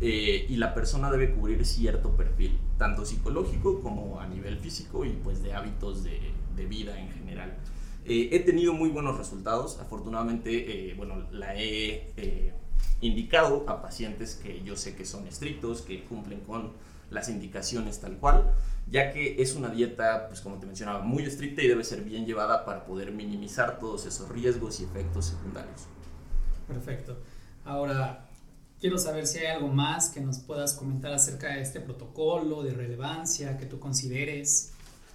eh, 0.00 0.46
y 0.48 0.54
la 0.58 0.74
persona 0.74 1.10
debe 1.10 1.34
cubrir 1.34 1.66
cierto 1.66 2.14
perfil, 2.14 2.56
tanto 2.78 3.04
psicológico 3.04 3.80
como 3.80 4.20
a 4.20 4.26
nivel 4.26 4.58
físico 4.58 5.04
y 5.04 5.10
pues 5.10 5.42
de 5.42 5.54
hábitos 5.54 6.04
de, 6.04 6.20
de 6.54 6.66
vida 6.66 6.98
en 6.98 7.10
general. 7.10 7.56
Eh, 8.08 8.28
he 8.32 8.40
tenido 8.40 8.72
muy 8.72 8.88
buenos 8.90 9.18
resultados. 9.18 9.78
Afortunadamente, 9.80 10.90
eh, 10.90 10.94
bueno, 10.94 11.26
la 11.32 11.56
he 11.56 12.12
eh, 12.16 12.52
indicado 13.00 13.64
a 13.68 13.82
pacientes 13.82 14.36
que 14.36 14.62
yo 14.62 14.76
sé 14.76 14.94
que 14.94 15.04
son 15.04 15.26
estrictos, 15.26 15.82
que 15.82 16.04
cumplen 16.04 16.40
con 16.40 16.72
las 17.10 17.28
indicaciones 17.28 18.00
tal 18.00 18.16
cual, 18.18 18.52
ya 18.90 19.12
que 19.12 19.40
es 19.40 19.54
una 19.54 19.68
dieta, 19.68 20.26
pues 20.28 20.40
como 20.40 20.58
te 20.58 20.66
mencionaba, 20.66 21.00
muy 21.00 21.24
estricta 21.24 21.62
y 21.62 21.68
debe 21.68 21.84
ser 21.84 22.02
bien 22.02 22.26
llevada 22.26 22.64
para 22.64 22.84
poder 22.84 23.12
minimizar 23.12 23.78
todos 23.78 24.06
esos 24.06 24.28
riesgos 24.28 24.80
y 24.80 24.84
efectos 24.84 25.26
secundarios. 25.26 25.86
Perfecto. 26.66 27.16
Ahora, 27.64 28.25
quiero 28.80 28.98
saber 28.98 29.26
si 29.26 29.38
hay 29.38 29.46
algo 29.46 29.68
más 29.68 30.08
que 30.10 30.20
nos 30.20 30.38
puedas 30.38 30.74
comentar 30.74 31.12
acerca 31.12 31.54
de 31.54 31.62
este 31.62 31.80
protocolo, 31.80 32.62
de 32.62 32.72
relevancia, 32.72 33.56
que 33.58 33.66
tú 33.66 33.78
consideres. 33.78 34.72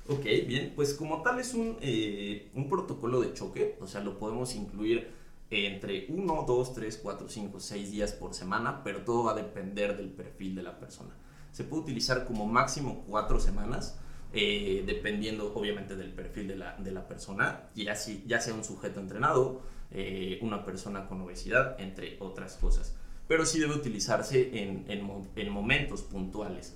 Ok, 0.08 0.24
bien, 0.48 0.74
pues 0.76 0.94
como 0.94 1.22
tal 1.22 1.40
es 1.40 1.54
un, 1.54 1.78
eh, 1.82 2.50
un 2.56 2.68
protocolo 2.68 3.22
de 3.22 3.34
choque, 3.34 3.78
o 3.80 3.88
sea, 3.88 4.02
lo 4.02 4.18
podemos 4.18 4.56
incluir 4.56 5.10
entre 5.52 6.08
1, 6.10 6.46
2, 6.48 6.74
3, 6.74 7.00
4, 7.04 7.30
5, 7.30 7.60
6 7.60 7.92
días 7.92 8.14
por 8.14 8.34
semana, 8.34 8.84
pero 8.84 9.04
todo 9.04 9.26
va 9.26 9.34
a 9.34 9.36
depender 9.36 9.98
del 9.98 10.10
perfil 10.10 10.56
de 10.56 10.64
la 10.64 10.80
persona. 10.80 11.12
Se 11.52 11.66
puede 11.66 11.84
utilizar 11.84 12.26
como 12.26 12.46
máximo 12.46 13.04
4 13.08 13.40
semanas, 13.40 13.98
eh, 14.34 14.84
dependiendo 14.86 15.54
obviamente 15.54 15.98
del 15.98 16.14
perfil 16.14 16.48
de 16.48 16.56
la, 16.56 16.78
de 16.78 16.92
la 16.92 17.06
persona, 17.08 17.70
ya, 17.76 17.96
si, 17.96 18.24
ya 18.26 18.40
sea 18.40 18.54
un 18.54 18.64
sujeto 18.64 19.02
entrenado, 19.02 19.62
eh, 19.92 20.40
una 20.42 20.64
persona 20.64 21.08
con 21.08 21.22
obesidad, 21.22 21.80
entre 21.80 22.16
otras 22.22 22.56
cosas. 22.56 22.96
Pero 23.32 23.46
sí 23.46 23.62
debe 23.62 23.76
utilizarse 23.76 24.62
en, 24.62 24.84
en, 24.90 25.10
en 25.38 25.50
momentos 25.50 26.02
puntuales. 26.02 26.76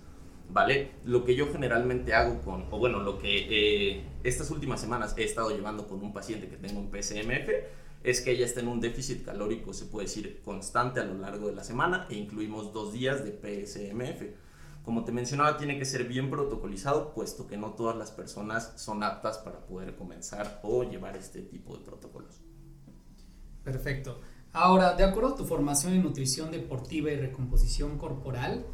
¿vale? 0.50 0.92
Lo 1.04 1.26
que 1.26 1.36
yo 1.36 1.52
generalmente 1.52 2.14
hago 2.14 2.42
con, 2.44 2.68
o 2.72 2.80
bueno, 2.80 3.02
lo 3.02 3.20
que 3.20 3.48
eh, 3.50 4.06
estas 4.24 4.52
últimas 4.52 4.80
semanas 4.80 5.16
he 5.18 5.26
estado 5.26 5.50
llevando 5.50 5.86
con 5.86 6.02
un 6.02 6.14
paciente 6.14 6.48
que 6.48 6.56
tengo 6.56 6.80
un 6.80 6.90
PCMF, 6.90 7.50
es 8.06 8.22
que 8.22 8.32
ella 8.32 8.46
está 8.46 8.62
en 8.62 8.70
un 8.70 8.80
déficit 8.80 9.26
calórico, 9.26 9.74
se 9.74 9.84
puede 9.84 10.08
decir, 10.08 10.40
constante 10.46 11.02
a 11.02 11.04
lo 11.04 11.16
largo 11.16 11.48
de 11.48 11.56
la 11.56 11.64
semana 11.66 12.08
e 12.10 12.16
incluimos 12.16 12.72
dos 12.72 12.94
días 12.94 13.26
de 13.26 13.32
PSMF. 13.32 14.24
Como 14.86 15.04
te 15.04 15.12
mencionaba, 15.12 15.58
tiene 15.58 15.78
que 15.78 15.84
ser 15.84 16.06
bien 16.06 16.30
protocolizado, 16.30 17.14
puesto 17.14 17.48
que 17.48 17.58
no 17.58 17.72
todas 17.72 17.98
las 17.98 18.12
personas 18.12 18.72
son 18.78 19.04
aptas 19.04 19.40
para 19.40 19.66
poder 19.66 19.98
comenzar 19.98 20.62
o 20.64 20.86
llevar 20.86 21.18
este 21.18 21.42
tipo 21.42 21.76
de 21.76 21.84
protocolos. 21.84 22.40
Perfecto. 23.62 24.22
Ahora, 24.56 24.94
de 24.94 25.04
acuerdo 25.04 25.34
a 25.34 25.36
tu 25.36 25.46
formación 25.46 25.94
en 25.94 26.02
nutrición 26.02 26.50
deportiva 26.50 27.12
y 27.12 27.18
recomposición 27.18 27.98
corporal, 27.98 28.66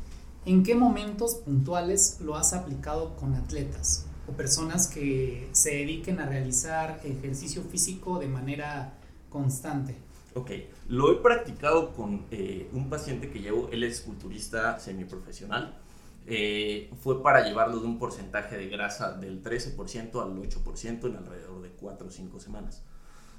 ¿En 0.44 0.64
qué 0.64 0.74
momentos 0.74 1.36
puntuales 1.36 2.20
lo 2.20 2.36
has 2.36 2.54
aplicado 2.54 3.16
con 3.16 3.36
atletas 3.36 4.08
o 4.28 4.32
personas 4.32 4.88
que 4.88 5.48
se 5.52 5.70
dediquen 5.70 6.20
a 6.20 6.26
realizar 6.26 7.00
ejercicio 7.04 7.62
físico 7.62 8.18
de 8.18 8.28
manera 8.28 8.98
constante? 9.30 9.96
Ok, 10.34 10.50
lo 10.88 11.12
he 11.12 11.16
practicado 11.18 11.94
con 11.94 12.26
eh, 12.32 12.68
un 12.74 12.90
paciente 12.90 13.30
que 13.30 13.40
llevo, 13.40 13.70
él 13.72 13.84
es 13.84 14.02
culturista 14.02 14.80
semiprofesional. 14.80 15.78
Eh, 16.26 16.90
fue 17.02 17.22
para 17.22 17.46
llevarlo 17.46 17.80
de 17.80 17.86
un 17.86 18.00
porcentaje 18.00 18.58
de 18.58 18.68
grasa 18.68 19.14
del 19.14 19.44
13% 19.44 20.24
al 20.24 20.36
8% 20.38 21.06
en 21.08 21.16
alrededor 21.18 21.62
de 21.62 21.70
4 21.70 22.08
o 22.08 22.10
5 22.10 22.40
semanas. 22.40 22.84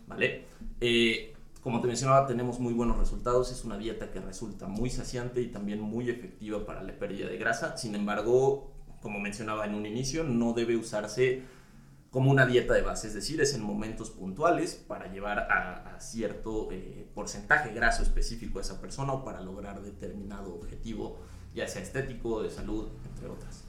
¿Vale? 0.06 0.44
Eh, 0.80 1.34
como 1.62 1.80
te 1.80 1.86
mencionaba, 1.86 2.26
tenemos 2.26 2.58
muy 2.58 2.74
buenos 2.74 2.98
resultados. 2.98 3.52
Es 3.52 3.64
una 3.64 3.78
dieta 3.78 4.10
que 4.10 4.20
resulta 4.20 4.66
muy 4.66 4.90
saciante 4.90 5.40
y 5.40 5.46
también 5.46 5.80
muy 5.80 6.10
efectiva 6.10 6.66
para 6.66 6.82
la 6.82 6.92
pérdida 6.98 7.28
de 7.28 7.38
grasa. 7.38 7.76
Sin 7.76 7.94
embargo, 7.94 8.72
como 9.00 9.20
mencionaba 9.20 9.64
en 9.64 9.74
un 9.74 9.86
inicio, 9.86 10.24
no 10.24 10.54
debe 10.54 10.76
usarse 10.76 11.42
como 12.10 12.30
una 12.30 12.46
dieta 12.46 12.74
de 12.74 12.82
base, 12.82 13.06
es 13.06 13.14
decir, 13.14 13.40
es 13.40 13.54
en 13.54 13.62
momentos 13.62 14.10
puntuales 14.10 14.74
para 14.74 15.10
llevar 15.10 15.38
a, 15.38 15.98
cierto 15.98 16.68
eh, 16.70 17.08
porcentaje 17.14 17.72
graso 17.72 18.02
específico 18.02 18.58
a 18.58 18.62
esa 18.62 18.80
persona 18.80 19.14
o 19.14 19.24
para 19.24 19.40
lograr 19.40 19.80
determinado 19.80 20.54
objetivo, 20.54 21.20
ya 21.54 21.66
sea 21.68 21.80
estético, 21.80 22.42
de 22.42 22.50
salud, 22.50 22.88
entre 23.08 23.28
otras. 23.28 23.64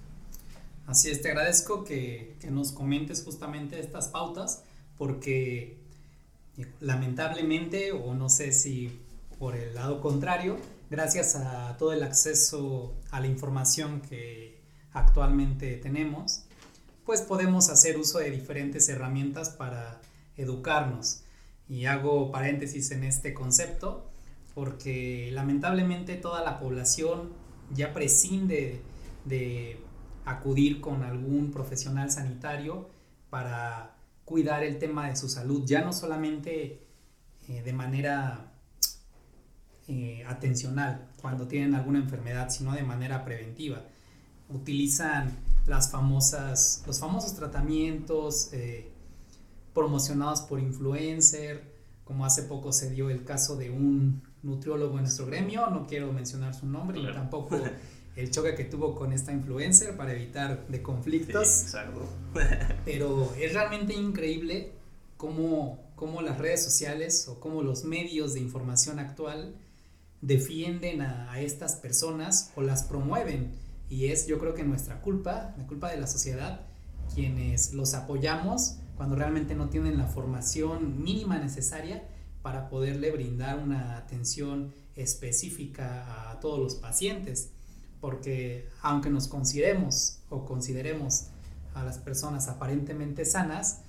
Así 0.88 1.10
es, 1.10 1.22
te 1.22 1.30
agradezco 1.30 1.86
que, 1.86 2.36
que 2.42 2.52
nos 2.52 2.74
comentes 2.74 3.24
justamente 3.24 3.80
estas 3.80 4.10
pautas 4.10 4.66
porque 4.98 5.83
lamentablemente, 6.80 7.92
o 7.92 8.14
no 8.14 8.30
sé 8.30 8.52
si 8.52 9.00
por 9.40 9.56
el 9.56 9.76
lado 9.76 10.00
contrario, 10.02 10.58
gracias 10.90 11.36
a 11.36 11.76
todo 11.78 11.94
el 11.94 12.04
acceso 12.04 12.94
a 13.12 13.20
la 13.20 13.28
información 13.28 14.02
que 14.02 14.62
actualmente 14.94 15.78
tenemos, 15.78 16.46
pues 17.06 17.22
podemos 17.22 17.70
hacer 17.70 17.98
uso 17.98 18.20
de 18.20 18.32
diferentes 18.32 18.88
herramientas 18.90 19.50
para 19.50 20.00
educarnos. 20.38 21.24
Y 21.68 21.86
hago 21.86 22.32
paréntesis 22.32 22.92
en 22.92 23.04
este 23.04 23.34
concepto 23.34 24.10
porque 24.54 25.30
lamentablemente 25.34 26.16
toda 26.16 26.44
la 26.44 26.60
población 26.60 27.34
ya 27.74 27.94
prescinde 27.94 28.82
de 29.26 29.80
acudir 30.26 30.80
con 30.80 31.04
algún 31.04 31.52
profesional 31.52 32.12
sanitario 32.12 32.90
para 33.30 33.93
cuidar 34.26 34.64
el 34.64 34.80
tema 34.80 35.10
de 35.10 35.16
su 35.16 35.30
salud, 35.30 35.64
ya 35.66 35.82
no 35.82 35.94
solamente 35.94 36.86
eh, 37.48 37.62
de 37.62 37.74
manera 37.74 38.52
eh, 39.88 40.24
atencional 40.28 41.10
cuando 41.22 41.48
tienen 41.48 41.76
alguna 41.76 42.00
enfermedad, 42.00 42.50
sino 42.50 42.74
de 42.74 42.84
manera 42.84 43.26
preventiva. 43.26 43.84
Utilizan 44.50 45.38
las 45.66 45.92
famosas, 45.92 46.84
los 46.88 47.00
famosos 47.00 47.36
tratamientos 47.36 48.52
eh, 48.54 48.92
promocionados 49.74 50.42
por 50.42 50.60
influencer, 50.60 51.74
como 52.04 52.26
hace 52.26 52.44
poco 52.44 52.72
se 52.72 52.90
dio 52.92 53.10
el 53.10 53.24
caso 53.24 53.56
de 53.56 53.72
un 53.72 54.22
nutriólogo 54.42 54.96
en 54.98 55.04
nuestro 55.04 55.26
gremio, 55.26 55.68
no 55.68 55.88
quiero 55.88 56.12
mencionar 56.12 56.54
su 56.54 56.66
nombre 56.66 57.00
y 57.00 57.06
tampoco 57.14 57.60
el 58.16 58.30
choque 58.30 58.56
que 58.56 58.66
tuvo 58.66 58.96
con 58.96 59.12
esta 59.12 59.32
influencer 59.32 59.98
para 59.98 60.14
evitar 60.14 60.68
de 60.68 60.82
conflictos. 60.82 61.64
exacto. 61.64 62.08
Pero 62.86 63.34
es 63.40 63.54
realmente 63.54 63.94
increíble 63.94 64.72
cómo, 65.18 65.80
cómo, 65.96 66.22
las 66.22 66.38
redes 66.38 66.64
sociales 66.64 67.28
o 67.28 67.40
cómo 67.40 67.64
los 67.64 67.86
medios 67.86 68.34
de 68.34 68.40
información 68.40 69.00
actual 69.00 69.56
defienden 70.22 71.02
a, 71.02 71.32
a, 71.32 71.42
estas 71.42 71.76
personas 71.76 72.52
o 72.56 72.62
las 72.62 72.84
promueven. 72.84 73.52
Y 73.90 74.08
es 74.08 74.28
yo 74.28 74.40
creo 74.40 74.54
que 74.54 74.64
nuestra 74.64 75.02
culpa, 75.02 75.54
la 75.58 75.66
culpa 75.66 75.90
de 75.90 76.00
la 76.00 76.08
sociedad, 76.08 76.62
quienes 77.14 77.74
los 77.74 77.94
apoyamos 77.94 78.78
cuando 78.96 79.16
realmente 79.16 79.56
no 79.56 79.70
tienen 79.70 79.98
la 79.98 80.06
formación 80.06 81.04
mínima 81.04 81.40
necesaria 81.40 82.04
para 82.44 82.70
poderle 82.70 83.12
brindar 83.12 83.58
una 83.58 83.98
atención 83.98 84.74
específica 84.96 86.30
a 86.32 86.40
todos 86.40 86.60
los 86.60 86.76
pacientes 86.76 87.50
porque 88.04 88.68
aunque 88.82 89.10
nos 89.10 89.30
consideremos 89.30 90.18
o 90.30 90.44
consideremos 90.44 91.28
a 91.74 91.86
las 91.86 92.00
personas 92.00 92.50
aparentemente 92.50 93.24
sanas, 93.24 93.80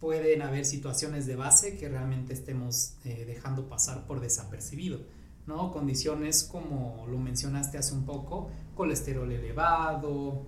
pueden 0.00 0.40
haber 0.40 0.64
situaciones 0.64 1.26
de 1.26 1.36
base 1.36 1.76
que 1.76 1.90
realmente 1.90 2.32
estemos 2.32 2.94
eh, 3.04 3.26
dejando 3.26 3.68
pasar 3.68 4.06
por 4.06 4.20
desapercibido, 4.20 5.00
¿no? 5.46 5.70
Condiciones 5.70 6.44
como 6.44 7.06
lo 7.10 7.18
mencionaste 7.18 7.76
hace 7.76 7.92
un 7.92 8.06
poco, 8.06 8.48
colesterol 8.74 9.30
elevado, 9.30 10.46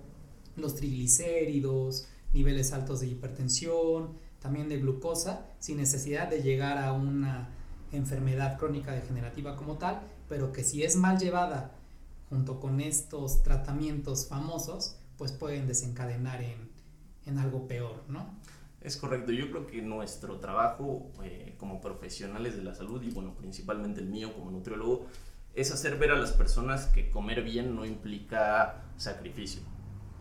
los 0.55 0.73
triglicéridos, 0.73 2.07
niveles 2.33 2.73
altos 2.73 3.01
de 3.01 3.07
hipertensión, 3.09 4.13
también 4.39 4.67
de 4.67 4.79
glucosa, 4.79 5.45
sin 5.59 5.77
necesidad 5.77 6.27
de 6.27 6.41
llegar 6.41 6.79
a 6.79 6.91
una 6.91 7.49
enfermedad 7.91 8.57
crónica 8.57 8.93
degenerativa 8.93 9.55
como 9.55 9.77
tal, 9.77 10.01
pero 10.27 10.51
que 10.51 10.63
si 10.63 10.81
es 10.81 10.95
mal 10.95 11.19
llevada 11.19 11.75
junto 12.35 12.59
con 12.59 12.81
estos 12.81 13.43
tratamientos 13.43 14.27
famosos, 14.27 14.97
pues 15.17 15.31
pueden 15.31 15.67
desencadenar 15.67 16.41
en, 16.41 16.69
en 17.25 17.37
algo 17.37 17.65
peor, 17.65 18.03
¿no? 18.09 18.27
Es 18.81 18.97
correcto, 18.97 19.31
yo 19.31 19.49
creo 19.49 19.65
que 19.65 19.81
nuestro 19.81 20.39
trabajo 20.39 21.11
eh, 21.23 21.55
como 21.57 21.79
profesionales 21.79 22.57
de 22.57 22.63
la 22.63 22.75
salud 22.75 23.01
y 23.03 23.09
bueno, 23.09 23.33
principalmente 23.35 24.01
el 24.01 24.07
mío 24.07 24.33
como 24.33 24.51
nutriólogo, 24.51 25.07
es 25.53 25.71
hacer 25.71 25.97
ver 25.97 26.11
a 26.11 26.17
las 26.17 26.33
personas 26.33 26.87
que 26.87 27.09
comer 27.09 27.41
bien 27.41 27.73
no 27.73 27.85
implica 27.85 28.83
sacrificio, 28.97 29.61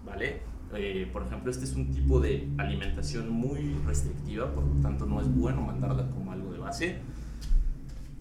¿vale? 0.06 0.40
Eh, 0.76 1.10
por 1.12 1.26
ejemplo, 1.26 1.50
este 1.50 1.64
es 1.64 1.74
un 1.74 1.92
tipo 1.92 2.20
de 2.20 2.48
alimentación 2.58 3.28
muy 3.28 3.74
restrictiva, 3.84 4.54
por 4.54 4.64
lo 4.64 4.80
tanto 4.80 5.04
no 5.04 5.20
es 5.20 5.28
bueno 5.34 5.62
mandarla 5.62 6.08
como 6.10 6.30
algo 6.30 6.52
de 6.52 6.58
base, 6.60 6.98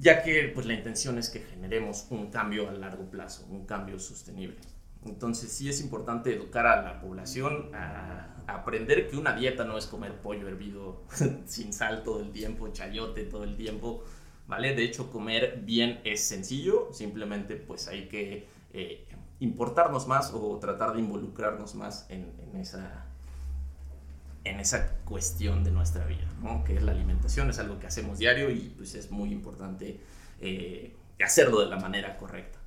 ya 0.03 0.22
que 0.22 0.51
pues, 0.53 0.65
la 0.65 0.74
intención 0.74 1.17
es 1.17 1.29
que 1.29 1.39
generemos 1.39 2.07
un 2.10 2.29
cambio 2.29 2.67
a 2.67 2.74
largo 2.74 3.10
plazo, 3.10 3.48
un 3.50 3.65
cambio 3.65 3.98
sostenible. 4.00 4.57
Entonces 5.05 5.51
sí 5.51 5.69
es 5.69 5.81
importante 5.81 6.33
educar 6.33 6.67
a 6.67 6.81
la 6.81 7.01
población 7.01 7.74
a, 7.74 8.29
aprender 8.45 9.07
que 9.07 9.15
una 9.15 9.33
dieta 9.33 9.63
no 9.63 9.77
es 9.77 9.86
comer 9.86 10.15
pollo 10.15 10.50
hervido 10.50 11.03
sin 11.45 11.72
sal 11.72 12.03
todo 12.03 12.19
el 12.19 12.31
tiempo, 12.31 12.67
chayote 12.67 13.24
todo 13.24 13.45
el 13.45 13.55
tiempo, 13.55 14.03
¿vale? 14.48 14.75
De 14.75 14.83
hecho, 14.83 15.10
comer 15.10 15.62
bien 15.63 16.01
es 16.03 16.25
sencillo, 16.25 16.89
simplemente 16.91 17.55
pues 17.55 17.88
hay 17.88 18.10
que 18.10 18.45
eh, 18.74 19.07
importarnos 19.39 20.07
más 20.07 20.33
o 20.33 20.60
tratar 20.60 20.93
de 20.93 21.00
involucrarnos 21.00 21.75
más 21.75 22.05
en, 22.10 22.33
esa, 22.60 23.05
en 24.43 24.59
esa 24.59 24.97
cuestión 25.05 25.63
de 25.63 25.71
nuestra 25.71 26.05
vida, 26.05 26.27
¿no? 26.41 26.63
que 26.63 26.75
es 26.75 26.83
la 26.83 26.91
alimentación, 26.91 27.50
es 27.50 27.59
algo 27.59 27.79
que 27.79 27.88
hacemos 27.88 28.19
diario 28.19 28.50
y 28.50 28.73
pues 28.77 28.95
es 28.95 29.12
muy 29.12 29.31
importante 29.31 30.00
eh, 30.41 30.95
hacerlo 31.23 31.62
de 31.62 31.67
la 31.67 31.79
manera 31.79 32.17
correcta. 32.17 32.59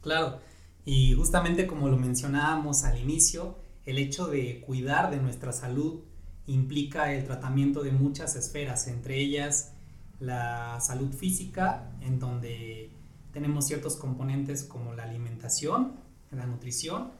Claro, 0.00 0.40
y 0.84 1.14
justamente 1.14 1.66
como 1.66 1.88
lo 1.88 1.96
mencionábamos 1.96 2.84
al 2.84 2.98
inicio, 2.98 3.58
el 3.84 3.98
hecho 3.98 4.26
de 4.26 4.60
cuidar 4.60 5.10
de 5.10 5.18
nuestra 5.18 5.52
salud 5.52 6.00
implica 6.46 7.12
el 7.12 7.24
tratamiento 7.24 7.82
de 7.82 7.92
muchas 7.92 8.34
esferas, 8.36 8.88
entre 8.88 9.18
ellas 9.18 9.72
la 10.18 10.80
salud 10.80 11.12
física, 11.12 11.90
en 12.00 12.18
donde 12.18 12.90
tenemos 13.32 13.66
ciertos 13.66 13.96
componentes 13.96 14.64
como 14.64 14.94
la 14.94 15.04
alimentación, 15.04 15.94
la 16.30 16.46
nutrición, 16.46 17.12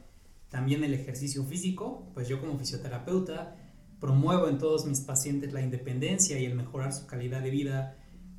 también 0.49 0.83
el 0.83 0.93
ejercicio 0.93 1.43
físico, 1.43 2.07
pues 2.13 2.27
yo 2.27 2.39
como 2.39 2.57
fisioterapeuta 2.57 3.55
promuevo 4.03 4.49
en 4.49 4.57
todos 4.57 4.85
mis 4.85 4.99
pacientes 4.99 5.53
la 5.53 5.61
independencia 5.61 6.37
y 6.37 6.43
el 6.43 6.55
mejorar 6.55 6.91
su 6.91 7.05
calidad 7.05 7.41
de 7.41 7.49
vida 7.49 7.95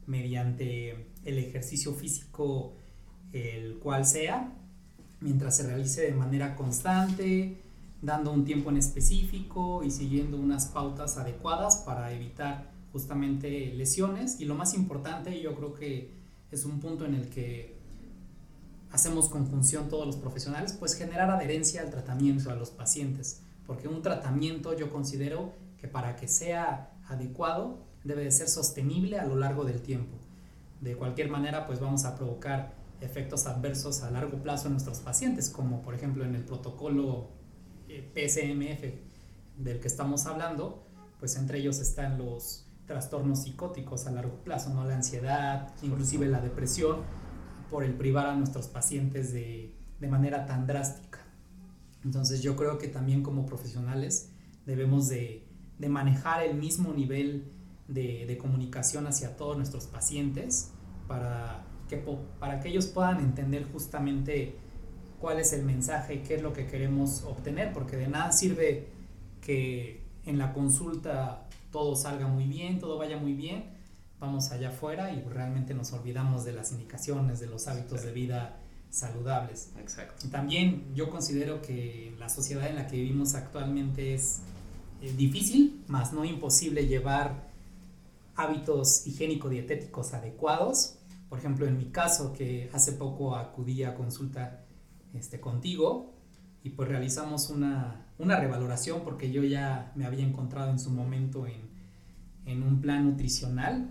mediante 0.06 1.08
el 1.24 1.38
ejercicio 1.38 1.94
físico 1.94 2.74
el 3.32 3.78
cual 3.78 4.04
sea, 4.04 4.52
mientras 5.20 5.56
se 5.56 5.62
realice 5.62 6.02
de 6.02 6.12
manera 6.12 6.54
constante, 6.54 7.62
dando 8.02 8.30
un 8.30 8.44
tiempo 8.44 8.68
en 8.68 8.76
específico 8.76 9.82
y 9.82 9.90
siguiendo 9.90 10.36
unas 10.36 10.66
pautas 10.66 11.16
adecuadas 11.16 11.78
para 11.78 12.12
evitar 12.12 12.70
justamente 12.92 13.72
lesiones. 13.72 14.42
Y 14.42 14.44
lo 14.44 14.56
más 14.56 14.74
importante, 14.74 15.40
yo 15.40 15.54
creo 15.54 15.72
que 15.72 16.10
es 16.52 16.66
un 16.66 16.78
punto 16.78 17.06
en 17.06 17.14
el 17.14 17.30
que 17.30 17.74
hacemos 18.92 19.30
conjunción 19.30 19.88
todos 19.88 20.06
los 20.06 20.16
profesionales, 20.16 20.76
pues 20.78 20.94
generar 20.94 21.30
adherencia 21.30 21.80
al 21.80 21.88
tratamiento 21.88 22.50
a 22.50 22.54
los 22.54 22.70
pacientes, 22.70 23.40
porque 23.66 23.88
un 23.88 24.02
tratamiento 24.02 24.76
yo 24.76 24.92
considero 24.92 25.63
que 25.84 25.88
para 25.88 26.16
que 26.16 26.28
sea 26.28 26.90
adecuado 27.08 27.84
debe 28.04 28.24
de 28.24 28.30
ser 28.30 28.48
sostenible 28.48 29.18
a 29.18 29.26
lo 29.26 29.36
largo 29.36 29.66
del 29.66 29.82
tiempo. 29.82 30.16
De 30.80 30.96
cualquier 30.96 31.28
manera, 31.28 31.66
pues 31.66 31.78
vamos 31.78 32.06
a 32.06 32.16
provocar 32.16 32.72
efectos 33.02 33.44
adversos 33.44 34.02
a 34.02 34.10
largo 34.10 34.42
plazo 34.42 34.68
en 34.68 34.72
nuestros 34.72 35.00
pacientes, 35.00 35.50
como 35.50 35.82
por 35.82 35.94
ejemplo 35.94 36.24
en 36.24 36.34
el 36.34 36.42
protocolo 36.42 37.28
eh, 37.90 38.10
PSMF 38.14 39.62
del 39.62 39.78
que 39.78 39.86
estamos 39.86 40.24
hablando, 40.24 40.86
pues 41.20 41.36
entre 41.36 41.58
ellos 41.58 41.78
están 41.80 42.16
los 42.16 42.64
trastornos 42.86 43.42
psicóticos 43.42 44.06
a 44.06 44.10
largo 44.10 44.42
plazo, 44.42 44.70
¿no? 44.70 44.86
la 44.86 44.94
ansiedad, 44.94 45.74
inclusive 45.82 46.26
la 46.28 46.40
depresión, 46.40 47.02
por 47.68 47.84
el 47.84 47.92
privar 47.92 48.24
a 48.24 48.34
nuestros 48.34 48.68
pacientes 48.68 49.34
de, 49.34 49.76
de 50.00 50.08
manera 50.08 50.46
tan 50.46 50.66
drástica. 50.66 51.18
Entonces 52.06 52.40
yo 52.40 52.56
creo 52.56 52.78
que 52.78 52.88
también 52.88 53.22
como 53.22 53.44
profesionales 53.44 54.30
debemos 54.66 55.08
de, 55.08 55.43
de 55.78 55.88
manejar 55.88 56.42
el 56.42 56.56
mismo 56.56 56.92
nivel 56.92 57.52
de, 57.88 58.24
de, 58.26 58.38
comunicación 58.38 59.06
hacia 59.06 59.36
todos 59.36 59.56
nuestros 59.56 59.86
pacientes 59.86 60.72
para 61.06 61.64
que, 61.88 62.02
para 62.38 62.60
que 62.60 62.68
ellos 62.68 62.86
puedan 62.86 63.20
entender 63.20 63.64
justamente 63.70 64.56
cuál 65.20 65.38
es 65.38 65.52
el 65.52 65.64
mensaje 65.64 66.14
y 66.14 66.18
qué 66.18 66.36
es 66.36 66.42
lo 66.42 66.52
que 66.52 66.66
queremos 66.66 67.24
obtener, 67.24 67.72
porque 67.72 67.96
de 67.96 68.08
nada 68.08 68.32
sirve 68.32 68.88
que 69.40 70.02
en 70.24 70.38
la 70.38 70.52
consulta 70.52 71.48
todo 71.70 71.96
salga 71.96 72.26
muy 72.26 72.44
bien, 72.44 72.78
todo 72.78 72.98
vaya 72.98 73.16
muy 73.18 73.34
bien, 73.34 73.64
vamos 74.20 74.50
allá 74.52 74.68
afuera 74.68 75.12
y 75.12 75.22
realmente 75.22 75.74
nos 75.74 75.92
olvidamos 75.92 76.44
de 76.44 76.52
las 76.52 76.72
indicaciones, 76.72 77.40
de 77.40 77.46
los 77.46 77.68
hábitos 77.68 78.02
de 78.02 78.12
vida 78.12 78.60
saludables. 78.90 79.72
Exacto. 79.78 80.28
También 80.30 80.94
yo 80.94 81.10
considero 81.10 81.60
que 81.60 82.14
la 82.18 82.28
sociedad 82.28 82.68
en 82.68 82.76
la 82.76 82.86
que 82.86 82.96
vivimos 82.96 83.34
actualmente 83.34 84.14
es 84.14 84.40
difícil, 85.12 85.82
más 85.88 86.12
no 86.12 86.24
imposible 86.24 86.86
llevar 86.86 87.50
hábitos 88.36 89.06
higiénico-dietéticos 89.06 90.14
adecuados. 90.14 90.96
Por 91.28 91.38
ejemplo, 91.38 91.66
en 91.66 91.78
mi 91.78 91.86
caso, 91.86 92.32
que 92.32 92.70
hace 92.72 92.92
poco 92.92 93.36
acudí 93.36 93.82
a 93.82 93.94
consulta 93.94 94.64
este, 95.14 95.40
contigo 95.40 96.12
y 96.62 96.70
pues 96.70 96.88
realizamos 96.88 97.50
una, 97.50 98.06
una 98.18 98.38
revaloración 98.38 99.02
porque 99.04 99.30
yo 99.30 99.42
ya 99.44 99.92
me 99.94 100.06
había 100.06 100.24
encontrado 100.24 100.70
en 100.70 100.78
su 100.78 100.90
momento 100.90 101.46
en, 101.46 101.60
en 102.46 102.62
un 102.62 102.80
plan 102.80 103.04
nutricional, 103.04 103.90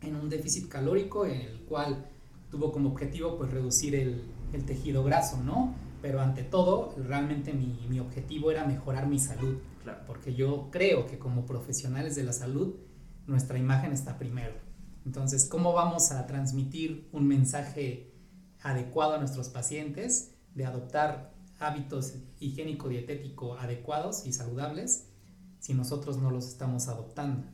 en 0.00 0.16
un 0.16 0.28
déficit 0.28 0.68
calórico, 0.68 1.26
en 1.26 1.40
el 1.40 1.60
cual 1.60 2.06
tuvo 2.50 2.72
como 2.72 2.90
objetivo 2.90 3.38
pues 3.38 3.50
reducir 3.50 3.94
el, 3.94 4.22
el 4.52 4.64
tejido 4.64 5.04
graso, 5.04 5.38
¿no? 5.42 5.74
Pero 6.02 6.20
ante 6.20 6.42
todo, 6.42 6.94
realmente 6.96 7.52
mi, 7.52 7.86
mi 7.88 8.00
objetivo 8.00 8.50
era 8.50 8.64
mejorar 8.64 9.06
mi 9.06 9.18
salud, 9.18 9.56
Porque 10.06 10.34
yo 10.34 10.68
creo 10.70 11.06
que 11.06 11.18
como 11.18 11.46
profesionales 11.46 12.14
de 12.16 12.24
la 12.24 12.32
salud, 12.32 12.76
nuestra 13.26 13.58
imagen 13.58 13.92
está 13.92 14.18
primero. 14.18 14.54
Entonces, 15.04 15.46
¿cómo 15.46 15.72
vamos 15.72 16.12
a 16.12 16.26
transmitir 16.26 17.08
un 17.12 17.26
mensaje 17.26 18.12
adecuado 18.60 19.14
a 19.14 19.18
nuestros 19.18 19.48
pacientes 19.48 20.34
de 20.54 20.64
adoptar 20.64 21.32
hábitos 21.58 22.14
higiénico-dietético 22.40 23.58
adecuados 23.58 24.26
y 24.26 24.32
saludables 24.32 25.08
si 25.58 25.74
nosotros 25.74 26.18
no 26.18 26.30
los 26.30 26.48
estamos 26.48 26.88
adoptando? 26.88 27.44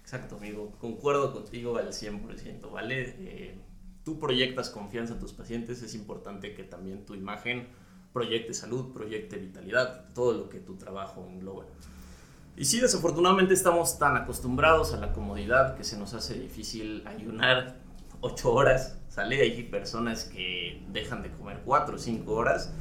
Exacto, 0.00 0.36
amigo. 0.36 0.72
Concuerdo 0.80 1.32
contigo 1.32 1.76
al 1.76 1.92
100%, 1.92 2.70
¿vale? 2.70 3.14
Eh, 3.18 3.60
tú 4.04 4.18
proyectas 4.18 4.70
confianza 4.70 5.14
a 5.14 5.18
tus 5.18 5.32
pacientes, 5.32 5.82
es 5.82 5.94
importante 5.94 6.54
que 6.54 6.64
también 6.64 7.04
tu 7.04 7.14
imagen 7.14 7.68
proyecte 8.12 8.54
salud, 8.54 8.92
proyecte 8.92 9.36
vitalidad, 9.36 10.12
todo 10.14 10.32
lo 10.32 10.48
que 10.48 10.58
tu 10.58 10.76
trabajo 10.76 11.26
engloba. 11.28 11.64
Y 12.56 12.64
sí, 12.64 12.80
desafortunadamente 12.80 13.54
estamos 13.54 13.98
tan 13.98 14.16
acostumbrados 14.16 14.92
a 14.92 14.98
la 14.98 15.12
comodidad 15.12 15.76
que 15.76 15.84
se 15.84 15.96
nos 15.96 16.14
hace 16.14 16.34
difícil 16.34 17.06
ayunar 17.06 17.76
8 18.20 18.52
horas, 18.52 18.98
¿sale? 19.08 19.40
Hay 19.40 19.62
personas 19.62 20.24
que 20.24 20.84
dejan 20.92 21.22
de 21.22 21.30
comer 21.30 21.62
4 21.64 21.94
o 21.94 21.98
5 21.98 22.32
horas 22.32 22.72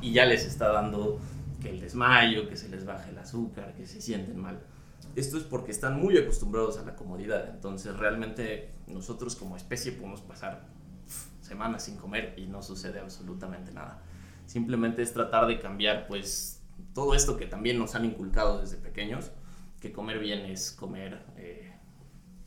y 0.00 0.12
ya 0.12 0.26
les 0.26 0.44
está 0.44 0.68
dando 0.68 1.18
que 1.62 1.70
el 1.70 1.80
desmayo, 1.80 2.48
que 2.48 2.56
se 2.56 2.68
les 2.68 2.84
baje 2.84 3.10
el 3.10 3.18
azúcar, 3.18 3.74
que 3.74 3.86
se 3.86 4.02
sienten 4.02 4.38
mal. 4.38 4.60
Esto 5.14 5.38
es 5.38 5.44
porque 5.44 5.70
están 5.70 5.98
muy 6.00 6.18
acostumbrados 6.18 6.78
a 6.78 6.82
la 6.82 6.96
comodidad, 6.96 7.48
entonces 7.50 7.96
realmente 7.96 8.70
nosotros 8.86 9.36
como 9.36 9.56
especie 9.56 9.92
podemos 9.92 10.20
pasar 10.22 10.66
semanas 11.40 11.84
sin 11.84 11.96
comer 11.96 12.34
y 12.36 12.46
no 12.46 12.62
sucede 12.62 12.98
absolutamente 12.98 13.72
nada. 13.72 14.02
Simplemente 14.52 15.00
es 15.00 15.14
tratar 15.14 15.46
de 15.46 15.58
cambiar 15.58 16.06
pues 16.06 16.60
todo 16.92 17.14
esto 17.14 17.38
que 17.38 17.46
también 17.46 17.78
nos 17.78 17.94
han 17.94 18.04
inculcado 18.04 18.60
desde 18.60 18.76
pequeños, 18.76 19.30
que 19.80 19.92
comer 19.92 20.18
bien 20.18 20.40
es 20.40 20.72
comer 20.72 21.22
eh, 21.38 21.72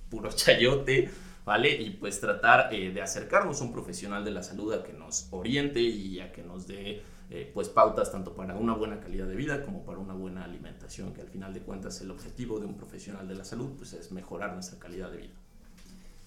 puro 0.07 0.29
chayote 0.35 1.09
¿vale? 1.43 1.81
Y 1.81 1.89
pues 1.89 2.21
tratar 2.21 2.71
eh, 2.71 2.91
de 2.91 3.01
acercarnos 3.01 3.59
a 3.59 3.63
un 3.63 3.73
profesional 3.73 4.23
de 4.23 4.29
la 4.29 4.43
salud 4.43 4.71
a 4.71 4.83
que 4.83 4.93
nos 4.93 5.29
oriente 5.31 5.81
y 5.81 6.19
a 6.19 6.31
que 6.31 6.43
nos 6.43 6.67
dé 6.67 7.01
eh, 7.31 7.49
pues 7.55 7.69
pautas 7.69 8.11
tanto 8.11 8.35
para 8.35 8.53
una 8.53 8.75
buena 8.75 8.99
calidad 8.99 9.25
de 9.25 9.35
vida 9.35 9.63
como 9.63 9.83
para 9.83 9.97
una 9.97 10.13
buena 10.13 10.43
alimentación, 10.43 11.11
que 11.11 11.21
al 11.21 11.27
final 11.29 11.55
de 11.55 11.61
cuentas 11.61 11.99
el 12.01 12.11
objetivo 12.11 12.59
de 12.59 12.67
un 12.67 12.77
profesional 12.77 13.27
de 13.27 13.33
la 13.33 13.43
salud 13.43 13.71
pues 13.79 13.93
es 13.93 14.11
mejorar 14.11 14.53
nuestra 14.53 14.77
calidad 14.77 15.09
de 15.09 15.17
vida. 15.17 15.33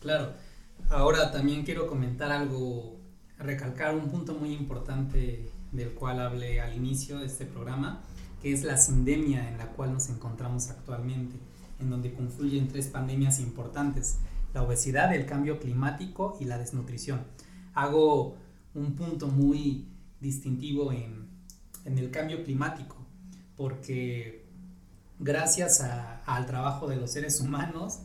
Claro, 0.00 0.32
ahora 0.90 1.30
también 1.30 1.64
quiero 1.64 1.86
comentar 1.86 2.32
algo, 2.32 2.96
recalcar 3.38 3.94
un 3.94 4.10
punto 4.10 4.34
muy 4.34 4.52
importante 4.52 5.48
del 5.72 5.92
cual 5.92 6.20
hablé 6.20 6.60
al 6.60 6.74
inicio 6.74 7.18
de 7.18 7.26
este 7.26 7.44
programa, 7.44 8.02
que 8.42 8.52
es 8.52 8.62
la 8.62 8.76
sindemia 8.76 9.48
en 9.48 9.58
la 9.58 9.66
cual 9.72 9.92
nos 9.92 10.08
encontramos 10.08 10.70
actualmente, 10.70 11.36
en 11.80 11.90
donde 11.90 12.12
confluyen 12.12 12.68
tres 12.68 12.88
pandemias 12.88 13.40
importantes 13.40 14.18
la 14.54 14.62
obesidad, 14.62 15.14
el 15.14 15.26
cambio 15.26 15.58
climático 15.58 16.36
y 16.40 16.44
la 16.44 16.58
desnutrición. 16.58 17.20
Hago 17.74 18.36
un 18.74 18.94
punto 18.94 19.28
muy 19.28 19.86
distintivo 20.20 20.92
en, 20.92 21.28
el 21.84 22.10
cambio 22.10 22.44
climático, 22.44 22.96
porque 23.56 24.44
gracias 25.18 25.80
al 25.80 26.46
trabajo 26.46 26.86
de 26.86 26.96
los 26.96 27.12
seres 27.12 27.40
humanos 27.40 28.00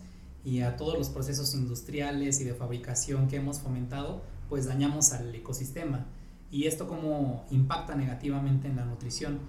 y 0.46 0.62
a 0.62 0.78
todos 0.78 0.98
los 0.98 1.10
procesos 1.10 1.54
industriales 1.54 2.40
y 2.40 2.44
de 2.46 2.54
fabricación 2.54 3.28
que 3.28 3.38
hemos 3.38 3.60
fomentado, 3.60 4.24
pues 4.48 4.66
dañamos 4.68 5.12
al 5.12 5.34
ecosistema. 5.36 6.06
Y 6.54 6.68
esto 6.68 6.88
como 6.88 7.46
impacta 7.50 7.96
negativamente 7.96 8.68
en 8.68 8.76
la 8.76 8.86
nutrición. 8.86 9.40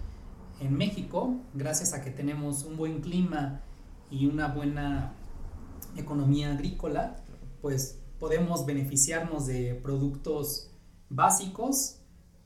En 0.59 0.73
México, 0.75 1.37
gracias 1.53 1.93
a 1.93 2.03
que 2.03 2.11
tenemos 2.11 2.65
un 2.65 2.79
buen 2.79 3.03
clima 3.03 3.61
y 4.11 4.25
una 4.25 4.49
buena 4.49 5.13
economía 5.97 6.53
agrícola, 6.53 7.17
pues 7.61 8.01
podemos 8.19 8.65
beneficiarnos 8.65 9.47
de 9.47 9.75
productos 9.75 10.71
básicos, 11.11 12.01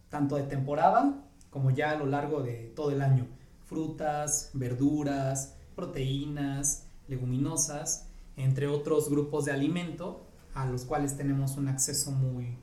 tanto 0.08 0.34
de 0.34 0.42
temporada 0.42 1.24
como 1.50 1.70
ya 1.70 1.92
a 1.92 1.96
lo 1.96 2.06
largo 2.06 2.42
de 2.42 2.72
todo 2.74 2.90
el 2.90 3.00
año. 3.00 3.28
Frutas, 3.64 4.50
verduras, 4.54 5.54
proteínas, 5.76 6.88
leguminosas, 7.06 8.08
entre 8.36 8.66
otros 8.66 9.08
grupos 9.08 9.44
de 9.44 9.52
alimento 9.52 10.26
a 10.52 10.66
los 10.66 10.84
cuales 10.84 11.16
tenemos 11.16 11.56
un 11.56 11.68
acceso 11.68 12.10
muy, 12.10 12.56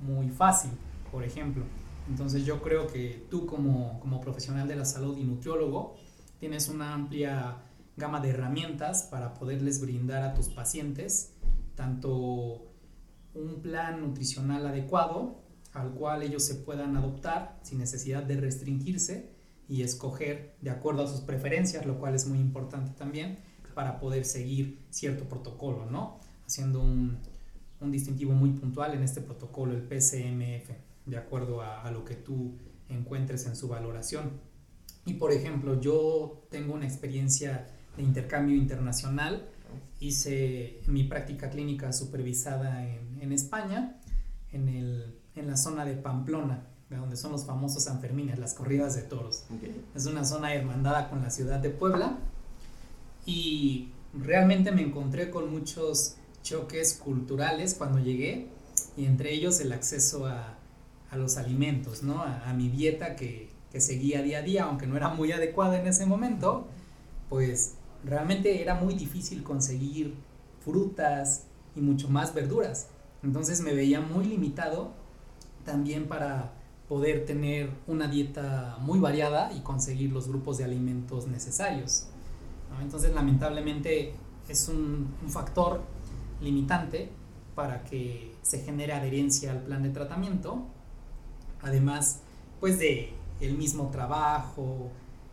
muy 0.00 0.30
fácil, 0.30 0.70
por 1.10 1.24
ejemplo. 1.24 1.64
Entonces 2.08 2.44
yo 2.44 2.62
creo 2.62 2.86
que 2.86 3.26
tú 3.30 3.46
como, 3.46 3.98
como 4.00 4.20
profesional 4.20 4.68
de 4.68 4.76
la 4.76 4.84
salud 4.84 5.16
y 5.16 5.24
nutriólogo 5.24 5.96
tienes 6.38 6.68
una 6.68 6.94
amplia 6.94 7.58
gama 7.96 8.20
de 8.20 8.30
herramientas 8.30 9.04
para 9.04 9.34
poderles 9.34 9.80
brindar 9.80 10.22
a 10.22 10.34
tus 10.34 10.48
pacientes 10.48 11.32
tanto 11.74 12.72
un 13.34 13.60
plan 13.62 14.00
nutricional 14.00 14.66
adecuado 14.66 15.42
al 15.72 15.90
cual 15.92 16.22
ellos 16.22 16.42
se 16.42 16.54
puedan 16.54 16.96
adoptar 16.96 17.58
sin 17.62 17.78
necesidad 17.78 18.22
de 18.22 18.36
restringirse 18.36 19.30
y 19.68 19.82
escoger 19.82 20.56
de 20.62 20.70
acuerdo 20.70 21.02
a 21.02 21.06
sus 21.06 21.20
preferencias, 21.20 21.84
lo 21.84 21.98
cual 21.98 22.14
es 22.14 22.26
muy 22.26 22.38
importante 22.38 22.92
también 22.92 23.38
para 23.74 23.98
poder 24.00 24.24
seguir 24.24 24.78
cierto 24.88 25.28
protocolo, 25.28 25.84
¿no? 25.84 26.18
Haciendo 26.46 26.80
un, 26.80 27.18
un 27.80 27.90
distintivo 27.92 28.32
muy 28.32 28.50
puntual 28.50 28.94
en 28.94 29.02
este 29.02 29.20
protocolo, 29.20 29.74
el 29.74 29.82
PCMF, 29.82 30.70
de 31.06 31.16
acuerdo 31.16 31.62
a, 31.62 31.82
a 31.82 31.90
lo 31.90 32.04
que 32.04 32.14
tú 32.14 32.56
encuentres 32.88 33.46
en 33.46 33.56
su 33.56 33.68
valoración. 33.68 34.40
Y 35.04 35.14
por 35.14 35.32
ejemplo, 35.32 35.80
yo 35.80 36.46
tengo 36.50 36.74
una 36.74 36.84
experiencia 36.84 37.68
de 37.96 38.02
intercambio 38.02 38.56
internacional. 38.56 39.48
Hice 40.00 40.80
mi 40.86 41.04
práctica 41.04 41.48
clínica 41.50 41.92
supervisada 41.92 42.86
en, 42.86 43.18
en 43.20 43.32
España, 43.32 44.00
en, 44.52 44.68
el, 44.68 45.18
en, 45.34 45.46
la 45.46 45.56
zona 45.56 45.84
de 45.84 45.94
Pamplona, 45.94 46.66
de 46.90 46.96
donde 46.96 47.16
son 47.16 47.32
los 47.32 47.46
famosos 47.46 47.84
Sanfermines, 47.84 48.38
las 48.38 48.54
corridas 48.54 48.94
de 48.94 49.02
toros. 49.02 49.44
Es 49.94 50.06
una 50.06 50.24
zona 50.24 50.54
hermandada 50.54 51.08
con 51.08 51.22
la 51.22 51.30
ciudad 51.30 51.60
de 51.60 51.70
Puebla 51.70 52.18
y 53.24 53.90
realmente 54.12 54.72
me 54.72 54.82
encontré 54.82 55.30
con 55.30 55.50
muchos 55.50 56.16
choques 56.42 56.94
culturales 56.94 57.74
cuando 57.74 57.98
llegué 57.98 58.48
y 58.96 59.04
entre 59.04 59.32
ellos 59.32 59.60
el 59.60 59.72
acceso 59.72 60.26
a, 60.26 60.58
a 61.10 61.16
los 61.16 61.36
alimentos, 61.36 62.02
¿no? 62.02 62.22
a, 62.22 62.52
mi 62.52 62.68
dieta 62.68 63.16
que, 63.16 63.54
seguía 63.78 64.22
día 64.22 64.38
a 64.38 64.42
día, 64.42 64.64
aunque 64.64 64.86
no 64.86 64.96
era 64.96 65.10
muy 65.10 65.32
adecuada 65.32 65.78
en 65.78 65.86
ese 65.86 66.06
momento, 66.06 66.66
pues 67.28 67.74
realmente 68.04 68.62
era 68.62 68.74
muy 68.74 68.94
difícil 68.94 69.42
conseguir 69.42 70.14
frutas 70.64 71.44
y 71.74 71.82
mucho 71.82 72.08
más 72.08 72.32
verduras. 72.32 72.88
Entonces 73.22 73.60
me 73.60 73.74
veía 73.74 74.00
muy 74.00 74.24
limitado 74.24 74.92
también 75.66 76.08
para 76.08 76.52
poder 76.88 77.26
tener 77.26 77.70
una 77.86 78.08
dieta 78.08 78.78
muy 78.80 78.98
variada 78.98 79.52
y 79.52 79.60
conseguir 79.60 80.10
los 80.10 80.28
grupos 80.28 80.56
de 80.56 80.64
alimentos 80.64 81.26
necesarios. 81.26 82.06
Entonces 82.80 83.14
lamentablemente 83.14 84.14
es 84.48 84.68
un, 84.68 85.08
factor 85.28 85.82
limitante 86.40 87.10
para 87.54 87.82
que 87.84 88.34
se 88.42 88.60
genere 88.60 88.92
adherencia 88.92 89.50
al 89.50 89.62
plan 89.62 89.82
de 89.82 89.90
tratamiento. 89.90 90.66
Además, 91.66 92.20
pues 92.60 92.78
de 92.78 93.12
el 93.40 93.58
mismo 93.58 93.90
trabajo, 93.90 94.88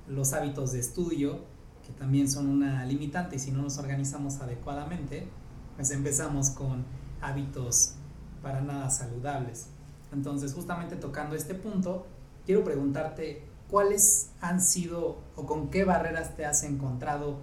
los 0.07 0.33
hábitos 0.33 0.71
de 0.71 0.79
estudio 0.79 1.39
que 1.85 1.93
también 1.93 2.29
son 2.29 2.47
una 2.47 2.85
limitante 2.85 3.35
y 3.35 3.39
si 3.39 3.51
no 3.51 3.61
nos 3.61 3.77
organizamos 3.77 4.41
adecuadamente, 4.41 5.27
pues 5.75 5.91
empezamos 5.91 6.49
con 6.49 6.85
hábitos 7.21 7.93
para 8.41 8.61
nada 8.61 8.89
saludables. 8.89 9.67
Entonces, 10.11 10.53
justamente 10.53 10.95
tocando 10.95 11.35
este 11.35 11.53
punto, 11.53 12.07
quiero 12.45 12.63
preguntarte 12.63 13.43
cuáles 13.69 14.31
han 14.41 14.59
sido 14.59 15.19
o 15.35 15.45
con 15.45 15.69
qué 15.69 15.83
barreras 15.83 16.35
te 16.35 16.45
has 16.45 16.63
encontrado 16.63 17.37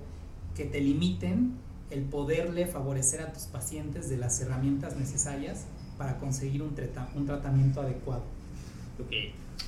que 0.56 0.64
te 0.64 0.80
limiten 0.80 1.54
el 1.90 2.02
poderle 2.04 2.66
favorecer 2.66 3.20
a 3.20 3.32
tus 3.32 3.44
pacientes 3.44 4.08
de 4.08 4.16
las 4.16 4.40
herramientas 4.40 4.96
necesarias 4.96 5.66
para 5.96 6.18
conseguir 6.18 6.62
un, 6.62 6.74
un 7.14 7.26
tratamiento 7.26 7.82
adecuado. 7.82 8.39
Ok, 9.00 9.12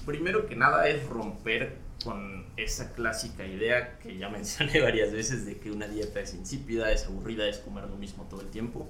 primero 0.05 0.47
que 0.47 0.57
nada 0.57 0.89
es 0.89 1.07
romper 1.07 1.77
con 2.05 2.45
esa 2.57 2.93
clásica 2.93 3.47
idea 3.47 3.99
que 3.99 4.19
ya 4.19 4.29
mencioné 4.31 4.81
varias 4.81 5.13
veces 5.13 5.47
de 5.47 5.59
que 5.59 5.71
una 5.71 5.89
dieta 5.89 6.21
es 6.21 6.35
insípida, 6.35 6.93
es 6.93 7.07
aburrida, 7.07 7.49
es 7.49 7.59
comer 7.59 7.85
lo 7.89 7.97
mismo 7.97 8.27
todo 8.29 8.41
el 8.41 8.49
tiempo. 8.49 8.89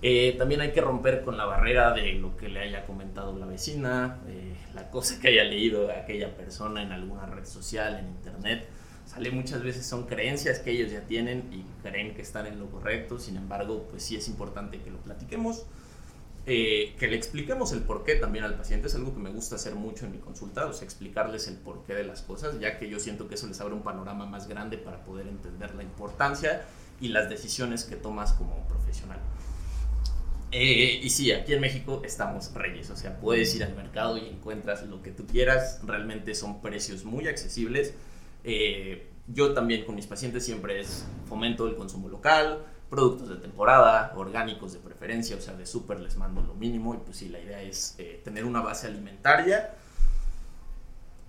Eh, 0.00 0.36
también 0.38 0.60
hay 0.60 0.70
que 0.70 0.80
romper 0.80 1.22
con 1.24 1.36
la 1.36 1.44
barrera 1.44 1.92
de 1.92 2.12
lo 2.12 2.36
que 2.36 2.48
le 2.48 2.60
haya 2.60 2.86
comentado 2.86 3.36
la 3.36 3.46
vecina, 3.46 4.18
eh, 4.28 4.54
la 4.72 4.90
cosa 4.90 5.20
que 5.20 5.28
haya 5.28 5.42
leído 5.42 5.90
aquella 5.90 6.36
persona 6.36 6.82
en 6.82 6.92
alguna 6.92 7.26
red 7.26 7.44
social, 7.44 7.98
en 7.98 8.06
internet. 8.06 8.68
Sale 9.06 9.32
muchas 9.32 9.62
veces 9.62 9.86
son 9.86 10.06
creencias 10.06 10.60
que 10.60 10.70
ellos 10.70 10.92
ya 10.92 11.00
tienen 11.00 11.48
y 11.50 11.64
creen 11.82 12.14
que 12.14 12.22
están 12.22 12.46
en 12.46 12.60
lo 12.60 12.70
correcto, 12.70 13.18
sin 13.18 13.36
embargo, 13.36 13.88
pues 13.90 14.04
sí 14.04 14.14
es 14.14 14.28
importante 14.28 14.80
que 14.80 14.90
lo 14.90 14.98
platiquemos 14.98 15.64
eh, 16.50 16.94
que 16.98 17.08
le 17.08 17.16
expliquemos 17.16 17.72
el 17.72 17.82
porqué 17.82 18.14
también 18.14 18.42
al 18.42 18.54
paciente. 18.54 18.86
Es 18.86 18.94
algo 18.94 19.12
que 19.12 19.20
me 19.20 19.28
gusta 19.28 19.56
hacer 19.56 19.74
mucho 19.74 20.06
en 20.06 20.12
mi 20.12 20.18
consulta, 20.18 20.64
o 20.64 20.72
sea, 20.72 20.84
explicarles 20.84 21.46
el 21.46 21.56
porqué 21.56 21.94
de 21.94 22.04
las 22.04 22.22
cosas, 22.22 22.58
ya 22.58 22.78
que 22.78 22.88
yo 22.88 22.98
siento 22.98 23.28
que 23.28 23.34
eso 23.34 23.46
les 23.46 23.60
abre 23.60 23.74
un 23.74 23.82
panorama 23.82 24.24
más 24.24 24.48
grande 24.48 24.78
para 24.78 25.04
poder 25.04 25.28
entender 25.28 25.74
la 25.74 25.82
importancia 25.82 26.62
y 27.02 27.08
las 27.08 27.28
decisiones 27.28 27.84
que 27.84 27.96
tomas 27.96 28.32
como 28.32 28.66
profesional. 28.66 29.18
Eh, 30.50 31.00
y 31.02 31.10
sí, 31.10 31.30
aquí 31.32 31.52
en 31.52 31.60
México 31.60 32.00
estamos 32.02 32.54
reyes, 32.54 32.88
o 32.88 32.96
sea, 32.96 33.20
puedes 33.20 33.54
ir 33.54 33.62
al 33.62 33.76
mercado 33.76 34.16
y 34.16 34.26
encuentras 34.26 34.86
lo 34.86 35.02
que 35.02 35.10
tú 35.10 35.26
quieras, 35.26 35.82
realmente 35.84 36.34
son 36.34 36.62
precios 36.62 37.04
muy 37.04 37.28
accesibles. 37.28 37.92
Eh, 38.44 39.06
yo 39.26 39.52
también 39.52 39.84
con 39.84 39.96
mis 39.96 40.06
pacientes 40.06 40.46
siempre 40.46 40.80
es 40.80 41.04
fomento 41.28 41.66
el 41.66 41.76
consumo 41.76 42.08
local, 42.08 42.64
productos 42.88 43.28
de 43.28 43.36
temporada, 43.36 44.12
orgánicos 44.16 44.72
de 44.72 44.78
preferencia, 44.78 45.36
o 45.36 45.40
sea, 45.40 45.54
de 45.54 45.66
súper 45.66 46.00
les 46.00 46.16
mando 46.16 46.40
lo 46.42 46.54
mínimo 46.54 46.94
y 46.94 46.98
pues 46.98 47.18
sí, 47.18 47.28
la 47.28 47.38
idea 47.38 47.62
es 47.62 47.94
eh, 47.98 48.20
tener 48.24 48.44
una 48.44 48.60
base 48.60 48.86
alimentaria 48.86 49.74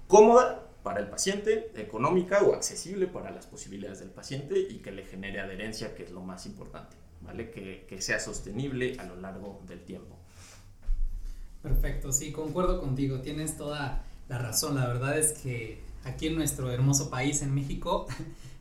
cómoda 0.08 0.66
para 0.84 1.02
el 1.02 1.08
paciente, 1.08 1.72
económica 1.76 2.42
o 2.42 2.56
accesible 2.56 3.06
para 3.06 3.30
las 3.32 3.46
posibilidades 3.46 4.00
del 4.00 4.10
paciente 4.10 4.60
y 4.60 4.80
que 4.80 4.92
le 4.92 5.06
genere 5.06 5.40
adherencia, 5.40 5.94
que 5.94 6.04
es 6.04 6.12
lo 6.12 6.22
más 6.22 6.46
importante, 6.46 6.96
¿vale? 7.22 7.52
Que, 7.52 8.02
sea 8.02 8.20
sostenible 8.20 8.98
a 9.00 9.04
lo 9.04 9.16
largo 9.18 9.62
del 9.68 9.84
tiempo. 9.84 10.18
Perfecto, 11.62 12.12
sí, 12.12 12.32
concuerdo 12.32 12.80
contigo, 12.80 13.20
tienes 13.20 13.56
toda 13.56 14.04
la 14.30 14.38
razón, 14.40 14.76
la 14.76 14.88
verdad 14.88 15.18
es 15.18 15.34
que 15.34 15.84
aquí 16.06 16.28
en 16.28 16.36
nuestro 16.36 16.72
hermoso 16.72 17.10
país, 17.10 17.42
en 17.42 17.54
México, 17.54 18.08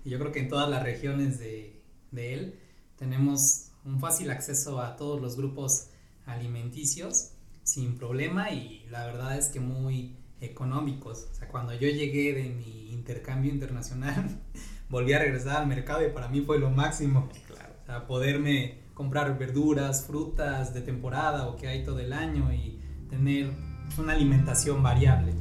y 0.04 0.10
yo 0.10 0.18
creo 0.18 0.32
que 0.32 0.40
en 0.40 0.48
todas 0.48 0.68
las 0.68 0.82
regiones 0.82 1.38
de, 1.38 1.80
de 2.10 2.34
él, 2.34 2.58
tenemos 2.98 3.70
un 3.84 4.00
fácil 4.00 4.30
acceso 4.30 4.80
a 4.80 4.96
todos 4.96 5.20
los 5.20 5.36
grupos 5.36 5.88
alimenticios 6.26 7.30
sin 7.62 7.96
problema 7.96 8.50
y 8.50 8.86
la 8.90 9.06
verdad 9.06 9.38
es 9.38 9.48
que 9.48 9.60
muy 9.60 10.16
económicos. 10.40 11.28
O 11.30 11.34
sea, 11.34 11.48
cuando 11.48 11.74
yo 11.74 11.88
llegué 11.88 12.32
de 12.34 12.50
mi 12.50 12.92
intercambio 12.92 13.52
internacional, 13.52 14.40
volví 14.90 15.12
a 15.12 15.18
regresar 15.18 15.58
al 15.58 15.66
mercado 15.66 16.06
y 16.06 16.10
para 16.10 16.28
mí 16.28 16.40
fue 16.40 16.58
lo 16.58 16.70
máximo. 16.70 17.28
Claro. 17.46 17.72
O 17.82 17.86
sea, 17.86 18.06
poderme 18.06 18.80
comprar 18.94 19.38
verduras, 19.38 20.04
frutas 20.06 20.74
de 20.74 20.80
temporada 20.80 21.46
o 21.46 21.56
que 21.56 21.68
hay 21.68 21.84
todo 21.84 22.00
el 22.00 22.12
año 22.12 22.52
y 22.52 22.80
tener 23.08 23.52
una 23.96 24.12
alimentación 24.12 24.82
variable. 24.82 25.32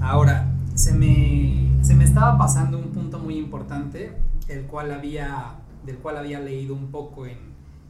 Ahora, 0.00 0.50
se 0.74 0.94
me, 0.94 1.84
se 1.84 1.94
me 1.94 2.04
estaba 2.04 2.38
pasando 2.38 2.78
un 2.78 2.92
punto 2.92 3.18
muy 3.18 3.36
importante, 3.36 4.12
el 4.48 4.66
cual 4.66 4.92
había, 4.92 5.56
del 5.84 5.98
cual 5.98 6.16
había 6.16 6.40
leído 6.40 6.74
un 6.74 6.90
poco 6.90 7.26
en, 7.26 7.38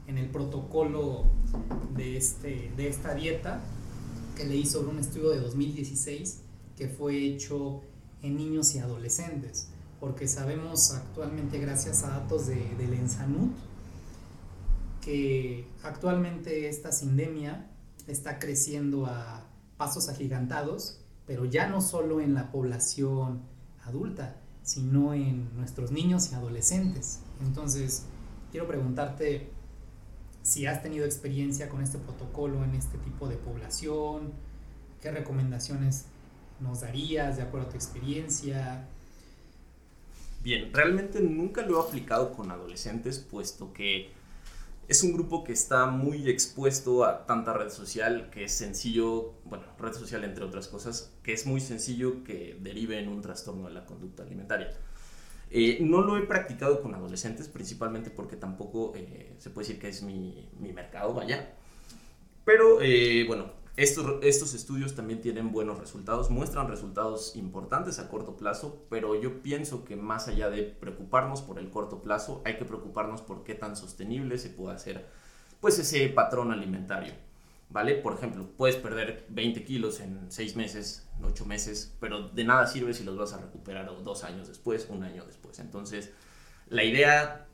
en 0.07 0.19
el 0.19 0.29
protocolo 0.29 1.25
de, 1.97 2.17
este, 2.17 2.73
de 2.77 2.89
esta 2.89 3.15
dieta 3.15 3.61
que 4.37 4.45
leí 4.45 4.67
sobre 4.67 4.89
un 4.89 4.99
estudio 4.99 5.31
de 5.31 5.41
2016 5.41 6.41
que 6.77 6.89
fue 6.89 7.25
hecho 7.25 7.83
en 8.23 8.37
niños 8.37 8.75
y 8.75 8.79
adolescentes, 8.79 9.69
porque 9.99 10.29
sabemos 10.29 10.93
actualmente 10.93 11.59
gracias 11.59 12.05
a 12.05 12.11
datos 12.11 12.47
de, 12.47 12.75
del 12.77 12.95
Ensanut 12.95 13.53
que 15.01 15.67
actualmente 15.83 16.69
esta 16.69 16.93
sindemia 16.93 17.71
está 18.07 18.39
creciendo 18.39 19.07
a 19.07 19.47
pasos 19.77 20.09
agigantados, 20.09 21.01
pero 21.27 21.45
ya 21.45 21.69
no 21.69 21.81
solo 21.81 22.21
en 22.21 22.35
la 22.35 22.51
población 22.51 23.43
adulta, 23.85 24.37
sino 24.63 25.15
en 25.15 25.55
nuestros 25.57 25.91
niños 25.91 26.31
y 26.33 26.35
adolescentes. 26.35 27.21
Entonces, 27.41 28.07
quiero 28.51 28.67
preguntarte 28.67 29.51
si 30.43 30.67
has 30.67 30.83
tenido 30.83 31.05
experiencia 31.05 31.69
con 31.69 31.83
este 31.83 31.99
protocolo 31.99 32.65
en 32.65 32.75
este 32.75 32.99
tipo 32.99 33.29
de 33.29 33.37
población, 33.37 34.33
qué 35.01 35.11
recomendaciones 35.11 36.07
nos 36.61 36.81
darías 36.81 37.37
de 37.37 37.43
acuerdo 37.43 37.69
a 37.69 37.71
tu 37.71 37.77
experiencia. 37.77 38.87
Bien, 40.43 40.73
realmente 40.73 41.21
nunca 41.21 41.63
lo 41.63 41.81
he 41.81 41.89
aplicado 41.89 42.33
con 42.33 42.51
adolescentes, 42.51 43.19
puesto 43.19 43.73
que 43.73 44.11
es 44.89 45.05
un 45.05 45.13
grupo 45.13 45.45
que 45.45 45.53
está 45.53 45.87
muy 45.87 46.29
expuesto 46.29 47.05
a 47.05 47.27
tanta 47.27 47.53
red 47.53 47.71
social 47.71 48.29
que 48.31 48.45
es 48.45 48.53
sencillo, 48.53 49.35
bueno, 49.45 49.65
red 49.79 49.93
social 49.93 50.25
entre 50.25 50.45
otras 50.45 50.67
cosas, 50.67 51.13
que 51.23 51.33
es 51.33 51.47
muy 51.47 51.61
sencillo 51.61 52.25
que 52.25 52.59
derive 52.61 52.99
en 52.99 53.09
un 53.09 53.21
trastorno 53.21 53.69
de 53.69 53.75
la 53.75 53.85
conducta 53.85 54.23
alimentaria. 54.23 54.73
Eh, 55.51 55.79
no 55.81 56.03
lo 56.03 56.17
he 56.17 56.23
practicado 56.23 56.81
con 56.81 56.95
adolescentes, 56.95 57.49
principalmente 57.49 58.11
porque 58.11 58.37
tampoco 58.37 58.93
eh, 58.95 59.35
se 59.39 59.51
puede 59.51 59.67
decir 59.67 59.81
que 59.81 59.89
es 59.89 60.03
mi, 60.03 60.49
mi 60.59 60.73
mercado, 60.73 61.13
vaya. 61.13 61.55
Pero 62.45 62.81
eh, 62.81 63.25
bueno, 63.27 63.51
estos, 63.77 64.23
estos 64.23 64.55
estudios 64.55 64.95
también 64.95 65.21
tienen 65.21 65.53
buenos 65.53 65.79
resultados, 65.79 66.31
muestran 66.31 66.69
resultados 66.69 67.35
importantes 67.35 67.99
a 67.99 68.09
corto 68.09 68.37
plazo, 68.37 68.85
pero 68.91 69.21
yo 69.21 69.43
pienso 69.43 69.85
que 69.85 69.97
más 69.97 70.29
allá 70.29 70.51
de 70.51 70.63
preocuparnos 70.63 71.43
por 71.43 71.59
el 71.59 71.71
corto 71.71 72.03
plazo, 72.03 72.43
hay 72.45 72.57
que 72.57 72.65
preocuparnos 72.65 73.23
por 73.23 73.43
qué 73.43 73.55
tan 73.55 73.77
sostenible 73.77 74.39
se 74.39 74.51
puede 74.51 74.77
hacer 74.77 75.07
pues 75.61 75.79
ese 75.79 76.09
patrón 76.09 76.53
alimentario. 76.53 77.13
¿Vale? 77.71 77.95
Por 77.95 78.15
ejemplo, 78.15 78.51
puedes 78.57 78.75
perder 78.75 79.27
20 79.29 79.65
kilos 79.65 80.01
en 80.01 80.31
6 80.31 80.57
meses, 80.57 81.09
en 81.19 81.25
8 81.25 81.47
meses, 81.47 81.97
pero 82.01 82.29
de 82.29 82.45
nada 82.45 82.67
sirve 82.67 82.93
si 82.95 83.05
los 83.05 83.17
vas 83.17 83.33
a 83.33 83.39
recuperar 83.39 83.87
dos 84.03 84.25
años 84.25 84.49
después, 84.49 84.89
un 84.91 85.05
año 85.05 85.25
después. 85.25 85.61
Entonces, 85.61 86.11
la 86.69 86.83
idea 86.83 87.47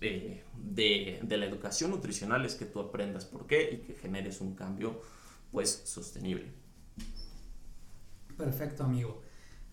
eh, 0.00 0.42
de, 0.56 1.20
de 1.22 1.36
la 1.36 1.44
educación 1.44 1.90
nutricional 1.90 2.46
es 2.46 2.54
que 2.54 2.64
tú 2.64 2.80
aprendas 2.80 3.26
por 3.26 3.46
qué 3.46 3.70
y 3.72 3.86
que 3.86 3.94
generes 3.94 4.40
un 4.40 4.54
cambio 4.54 5.02
pues 5.52 5.82
sostenible. 5.84 6.50
Perfecto, 8.38 8.84
amigo. 8.84 9.20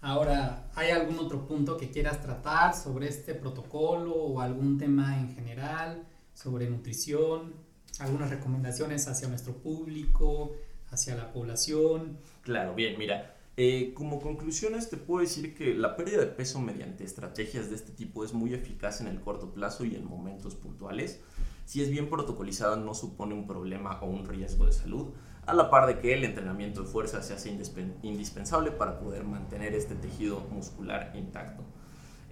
Ahora, 0.01 0.69
¿hay 0.75 0.91
algún 0.91 1.19
otro 1.19 1.47
punto 1.47 1.77
que 1.77 1.89
quieras 1.89 2.21
tratar 2.21 2.75
sobre 2.75 3.07
este 3.07 3.33
protocolo 3.33 4.13
o 4.13 4.41
algún 4.41 4.77
tema 4.77 5.19
en 5.19 5.33
general 5.33 6.07
sobre 6.33 6.69
nutrición? 6.69 7.64
¿Algunas 7.99 8.29
recomendaciones 8.29 9.07
hacia 9.07 9.29
nuestro 9.29 9.53
público, 9.53 10.53
hacia 10.91 11.15
la 11.15 11.31
población? 11.31 12.17
Claro, 12.41 12.75
bien, 12.75 12.97
mira, 12.97 13.35
eh, 13.55 13.93
como 13.93 14.19
conclusiones 14.19 14.89
te 14.89 14.97
puedo 14.97 15.21
decir 15.21 15.55
que 15.55 15.73
la 15.73 15.95
pérdida 15.95 16.19
de 16.19 16.25
peso 16.27 16.59
mediante 16.59 17.05
estrategias 17.05 17.69
de 17.69 17.75
este 17.75 17.93
tipo 17.93 18.25
es 18.25 18.33
muy 18.33 18.53
eficaz 18.53 18.99
en 18.99 19.07
el 19.07 19.21
corto 19.21 19.53
plazo 19.53 19.85
y 19.85 19.95
en 19.95 20.05
momentos 20.05 20.55
puntuales. 20.55 21.21
Si 21.65 21.81
es 21.81 21.89
bien 21.89 22.09
protocolizada 22.09 22.75
no 22.75 22.93
supone 22.93 23.33
un 23.33 23.47
problema 23.47 23.97
o 24.01 24.07
un 24.07 24.25
riesgo 24.25 24.65
de 24.65 24.73
salud 24.73 25.13
a 25.45 25.53
la 25.53 25.69
par 25.69 25.87
de 25.87 25.99
que 25.99 26.13
el 26.13 26.25
entrenamiento 26.25 26.81
de 26.81 26.87
fuerza 26.87 27.23
se 27.23 27.33
hace 27.33 27.57
indispensable 28.01 28.71
para 28.71 28.99
poder 28.99 29.23
mantener 29.23 29.73
este 29.73 29.95
tejido 29.95 30.41
muscular 30.51 31.13
intacto. 31.15 31.63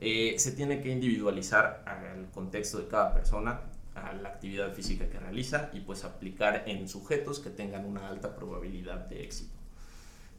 Eh, 0.02 0.36
se 0.40 0.52
tiene 0.52 0.82
que 0.82 0.90
individualizar 0.90 1.84
al 1.88 2.30
contexto 2.32 2.80
de 2.80 2.88
cada 2.88 3.14
persona, 3.14 3.62
a 3.96 4.14
la 4.14 4.30
actividad 4.30 4.74
física 4.74 5.10
que 5.10 5.20
realiza 5.20 5.70
y 5.74 5.82
pues 5.82 6.04
aplicar 6.04 6.64
en 6.68 6.88
sujetos 6.88 7.40
que 7.40 7.50
tengan 7.50 7.86
una 7.86 8.08
alta 8.08 8.36
probabilidad 8.36 9.08
de 9.08 9.24
éxito. 9.24 9.64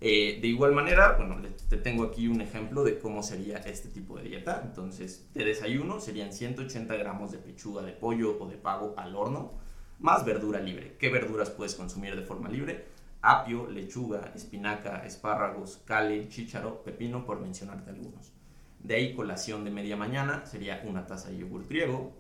Eh, 0.01 0.39
de 0.41 0.49
igual 0.49 0.73
manera, 0.73 1.15
bueno, 1.17 1.37
te 1.69 1.79
tengo 1.79 2.05
aquí 2.05 2.29
un 2.29 2.41
ejemplo 2.41 2.85
de 2.85 2.99
cómo 2.99 3.23
sería 3.23 3.57
este 3.59 3.89
tipo 3.89 4.19
de 4.19 4.25
dieta. 4.25 4.61
Entonces, 4.63 5.29
de 5.33 5.45
desayuno 5.45 6.01
serían 6.01 6.33
180 6.33 6.95
gramos 6.97 7.33
de 7.33 7.39
pechuga 7.39 7.83
de 7.83 7.93
pollo 7.93 8.37
o 8.39 8.47
de 8.47 8.57
pavo 8.57 8.95
al 8.99 9.17
horno, 9.17 9.53
más 10.01 10.25
verdura 10.25 10.61
libre. 10.61 10.97
¿Qué 10.99 11.09
verduras 11.09 11.51
puedes 11.51 11.75
consumir 11.75 12.17
de 12.17 12.23
forma 12.23 12.49
libre? 12.49 12.85
Apio, 13.23 13.71
lechuga, 13.71 14.33
espinaca, 14.35 15.07
espárragos, 15.07 15.81
cale, 15.87 16.29
chícharo, 16.29 16.83
pepino, 16.83 17.25
por 17.25 17.41
mencionarte 17.41 17.89
algunos. 17.89 18.33
De 18.81 18.97
ahí 18.97 19.15
colación 19.15 19.65
de 19.65 19.71
media 19.71 19.97
mañana 19.97 20.45
sería 20.45 20.83
una 20.85 21.07
taza 21.07 21.31
de 21.31 21.39
yogur 21.39 21.67
griego. 21.67 22.13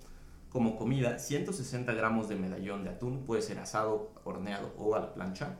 Como 0.54 0.76
comida, 0.76 1.18
160 1.18 1.92
gramos 1.94 2.28
de 2.28 2.36
medallón 2.36 2.84
de 2.84 2.90
atún, 2.90 3.24
puede 3.24 3.42
ser 3.42 3.58
asado, 3.58 4.12
horneado 4.22 4.72
o 4.78 4.94
a 4.94 5.00
la 5.00 5.12
plancha, 5.12 5.58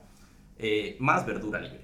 eh, 0.56 0.96
más 1.00 1.26
verdura 1.26 1.60
libre. 1.60 1.80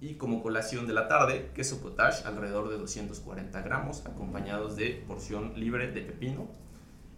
Y 0.00 0.14
como 0.14 0.40
colación 0.40 0.86
de 0.86 0.92
la 0.92 1.08
tarde, 1.08 1.50
queso 1.56 1.82
cottage, 1.82 2.24
alrededor 2.24 2.68
de 2.68 2.78
240 2.78 3.60
gramos, 3.62 4.06
acompañados 4.06 4.76
de 4.76 5.02
porción 5.08 5.54
libre 5.56 5.90
de 5.90 6.02
pepino. 6.02 6.46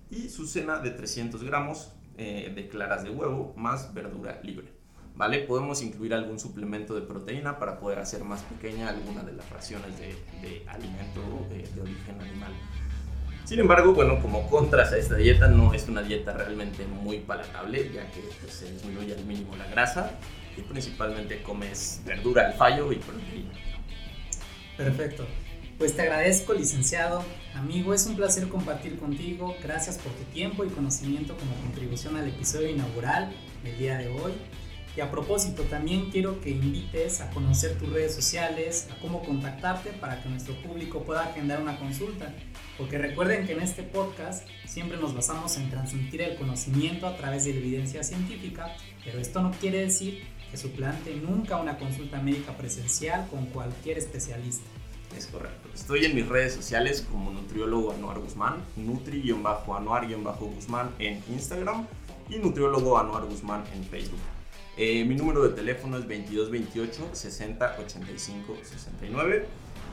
Y 0.08 0.30
su 0.30 0.46
cena 0.46 0.78
de 0.78 0.92
300 0.92 1.44
gramos, 1.44 1.92
eh, 2.16 2.50
de 2.54 2.68
claras 2.68 3.04
de 3.04 3.10
huevo 3.10 3.52
más 3.54 3.92
verdura 3.92 4.40
libre. 4.42 4.72
¿Vale? 5.14 5.40
Podemos 5.40 5.82
incluir 5.82 6.14
algún 6.14 6.38
suplemento 6.38 6.94
de 6.94 7.02
proteína 7.02 7.58
para 7.58 7.78
poder 7.78 7.98
hacer 7.98 8.24
más 8.24 8.40
pequeña 8.44 8.88
alguna 8.88 9.22
de 9.24 9.34
las 9.34 9.50
raciones 9.50 9.92
de, 9.98 10.64
alimento 10.66 11.20
eh, 11.50 11.68
de 11.74 11.82
origen 11.82 12.18
animal. 12.18 12.54
Sin 13.44 13.58
embargo, 13.58 13.92
bueno, 13.92 14.20
como 14.20 14.48
contras 14.48 14.92
a 14.92 14.98
esta 14.98 15.16
dieta, 15.16 15.48
no 15.48 15.74
es 15.74 15.88
una 15.88 16.02
dieta 16.02 16.32
realmente 16.32 16.84
muy 16.86 17.18
palatable, 17.18 17.90
ya 17.92 18.10
que 18.12 18.20
pues, 18.40 18.54
se 18.54 18.72
disminuye 18.72 19.14
al 19.14 19.24
mínimo 19.24 19.56
la 19.56 19.66
grasa 19.66 20.12
y 20.56 20.62
principalmente 20.62 21.42
comes 21.42 22.00
verdura 22.04 22.46
al 22.46 22.54
fallo 22.54 22.92
y 22.92 22.96
proteína. 22.96 23.52
Perfecto. 24.76 25.26
Pues 25.78 25.96
te 25.96 26.02
agradezco, 26.02 26.54
licenciado. 26.54 27.24
Amigo, 27.54 27.92
es 27.92 28.06
un 28.06 28.14
placer 28.14 28.48
compartir 28.48 28.98
contigo. 28.98 29.56
Gracias 29.62 29.98
por 29.98 30.12
tu 30.12 30.22
tiempo 30.32 30.64
y 30.64 30.68
conocimiento 30.68 31.36
como 31.36 31.54
contribución 31.56 32.16
al 32.16 32.28
episodio 32.28 32.68
inaugural 32.68 33.32
del 33.64 33.78
día 33.78 33.98
de 33.98 34.08
hoy. 34.08 34.32
Y 34.94 35.00
a 35.00 35.10
propósito, 35.10 35.62
también 35.62 36.10
quiero 36.10 36.38
que 36.42 36.50
invites 36.50 37.22
a 37.22 37.30
conocer 37.30 37.78
tus 37.78 37.88
redes 37.88 38.14
sociales, 38.14 38.88
a 38.90 38.96
cómo 39.00 39.22
contactarte 39.22 39.90
para 39.92 40.22
que 40.22 40.28
nuestro 40.28 40.54
público 40.56 41.02
pueda 41.02 41.24
agendar 41.24 41.62
una 41.62 41.78
consulta. 41.78 42.34
Porque 42.76 42.98
recuerden 42.98 43.46
que 43.46 43.52
en 43.52 43.60
este 43.60 43.82
podcast 43.82 44.46
siempre 44.66 44.98
nos 44.98 45.14
basamos 45.14 45.56
en 45.56 45.70
transmitir 45.70 46.20
el 46.20 46.36
conocimiento 46.36 47.06
a 47.06 47.16
través 47.16 47.44
de 47.44 47.54
la 47.54 47.60
evidencia 47.60 48.02
científica, 48.02 48.76
pero 49.02 49.18
esto 49.18 49.40
no 49.40 49.52
quiere 49.52 49.80
decir 49.80 50.24
que 50.50 50.58
suplante 50.58 51.14
nunca 51.14 51.56
una 51.56 51.78
consulta 51.78 52.20
médica 52.20 52.54
presencial 52.56 53.26
con 53.30 53.46
cualquier 53.46 53.96
especialista. 53.96 54.66
Es 55.16 55.26
correcto. 55.26 55.70
Estoy 55.74 56.04
en 56.04 56.14
mis 56.14 56.28
redes 56.28 56.52
sociales 56.54 57.06
como 57.10 57.30
nutriólogo 57.30 57.92
Anuar 57.92 58.18
Guzmán, 58.18 58.62
nutri-anuar-guzmán 58.76 60.90
en 60.98 61.22
Instagram 61.30 61.86
y 62.28 62.36
nutriólogo 62.36 62.98
Anuar 62.98 63.24
Guzmán 63.24 63.64
en 63.74 63.84
Facebook. 63.84 64.20
Eh, 64.76 65.04
mi 65.04 65.14
número 65.14 65.42
de 65.42 65.50
teléfono 65.50 65.98
es 65.98 66.04
2228 66.04 67.10
60 67.12 67.76
85 67.78 68.56
69. 68.62 69.46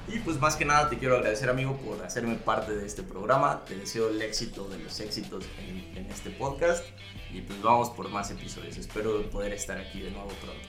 Y 0.07 0.19
pues 0.19 0.39
más 0.39 0.55
que 0.55 0.65
nada 0.65 0.89
te 0.89 0.97
quiero 0.97 1.17
agradecer 1.17 1.49
amigo 1.49 1.77
por 1.77 2.03
hacerme 2.03 2.35
parte 2.35 2.75
de 2.75 2.85
este 2.85 3.03
programa. 3.03 3.63
Te 3.65 3.75
deseo 3.75 4.09
el 4.09 4.21
éxito 4.21 4.67
de 4.69 4.79
los 4.79 4.99
éxitos 4.99 5.43
en, 5.59 5.97
en 5.97 6.05
este 6.09 6.29
podcast. 6.31 6.83
Y 7.31 7.41
pues 7.41 7.61
vamos 7.61 7.89
por 7.89 8.09
más 8.09 8.31
episodios. 8.31 8.77
Espero 8.77 9.21
poder 9.29 9.53
estar 9.53 9.77
aquí 9.77 10.01
de 10.01 10.11
nuevo 10.11 10.29
pronto. 10.41 10.67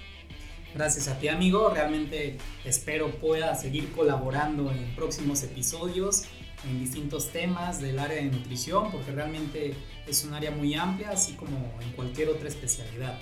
Gracias 0.74 1.08
a 1.08 1.18
ti 1.18 1.26
amigo, 1.26 1.68
realmente 1.70 2.38
espero 2.64 3.10
pueda 3.18 3.56
seguir 3.56 3.90
colaborando 3.90 4.70
en 4.70 4.94
próximos 4.94 5.42
episodios 5.42 6.26
en 6.64 6.78
distintos 6.78 7.30
temas 7.30 7.80
del 7.80 7.98
área 7.98 8.18
de 8.18 8.30
nutrición 8.30 8.92
porque 8.92 9.10
realmente 9.10 9.74
es 10.06 10.24
un 10.24 10.32
área 10.32 10.52
muy 10.52 10.74
amplia 10.74 11.10
así 11.10 11.32
como 11.32 11.56
en 11.80 11.90
cualquier 11.92 12.28
otra 12.28 12.48
especialidad. 12.48 13.18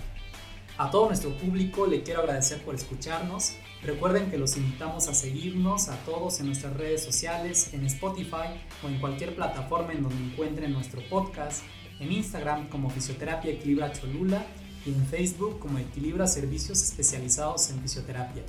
A 0.78 0.92
todo 0.92 1.06
nuestro 1.06 1.36
público 1.36 1.88
le 1.88 2.04
quiero 2.04 2.20
agradecer 2.20 2.62
por 2.62 2.76
escucharnos. 2.76 3.56
Recuerden 3.82 4.30
que 4.30 4.38
los 4.38 4.56
invitamos 4.56 5.08
a 5.08 5.14
seguirnos 5.14 5.88
a 5.88 5.96
todos 6.04 6.38
en 6.38 6.46
nuestras 6.46 6.76
redes 6.76 7.02
sociales, 7.02 7.74
en 7.74 7.84
Spotify 7.86 8.60
o 8.84 8.88
en 8.88 9.00
cualquier 9.00 9.34
plataforma 9.34 9.92
en 9.92 10.04
donde 10.04 10.24
encuentren 10.24 10.72
nuestro 10.72 11.00
podcast, 11.10 11.64
en 11.98 12.12
Instagram 12.12 12.68
como 12.68 12.90
Fisioterapia 12.90 13.50
Equilibra 13.50 13.90
Cholula 13.92 14.46
y 14.86 14.90
en 14.90 15.04
Facebook 15.06 15.58
como 15.58 15.78
Equilibra 15.78 16.28
Servicios 16.28 16.80
Especializados 16.80 17.70
en 17.70 17.80
Fisioterapia. 17.80 18.44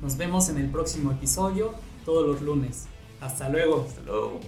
Nos 0.00 0.16
vemos 0.16 0.48
en 0.48 0.56
el 0.56 0.70
próximo 0.70 1.12
episodio, 1.12 1.74
todos 2.06 2.26
los 2.26 2.40
lunes. 2.40 2.86
Hasta 3.20 3.50
luego. 3.50 3.84
Hasta 3.86 4.00
luego. 4.00 4.40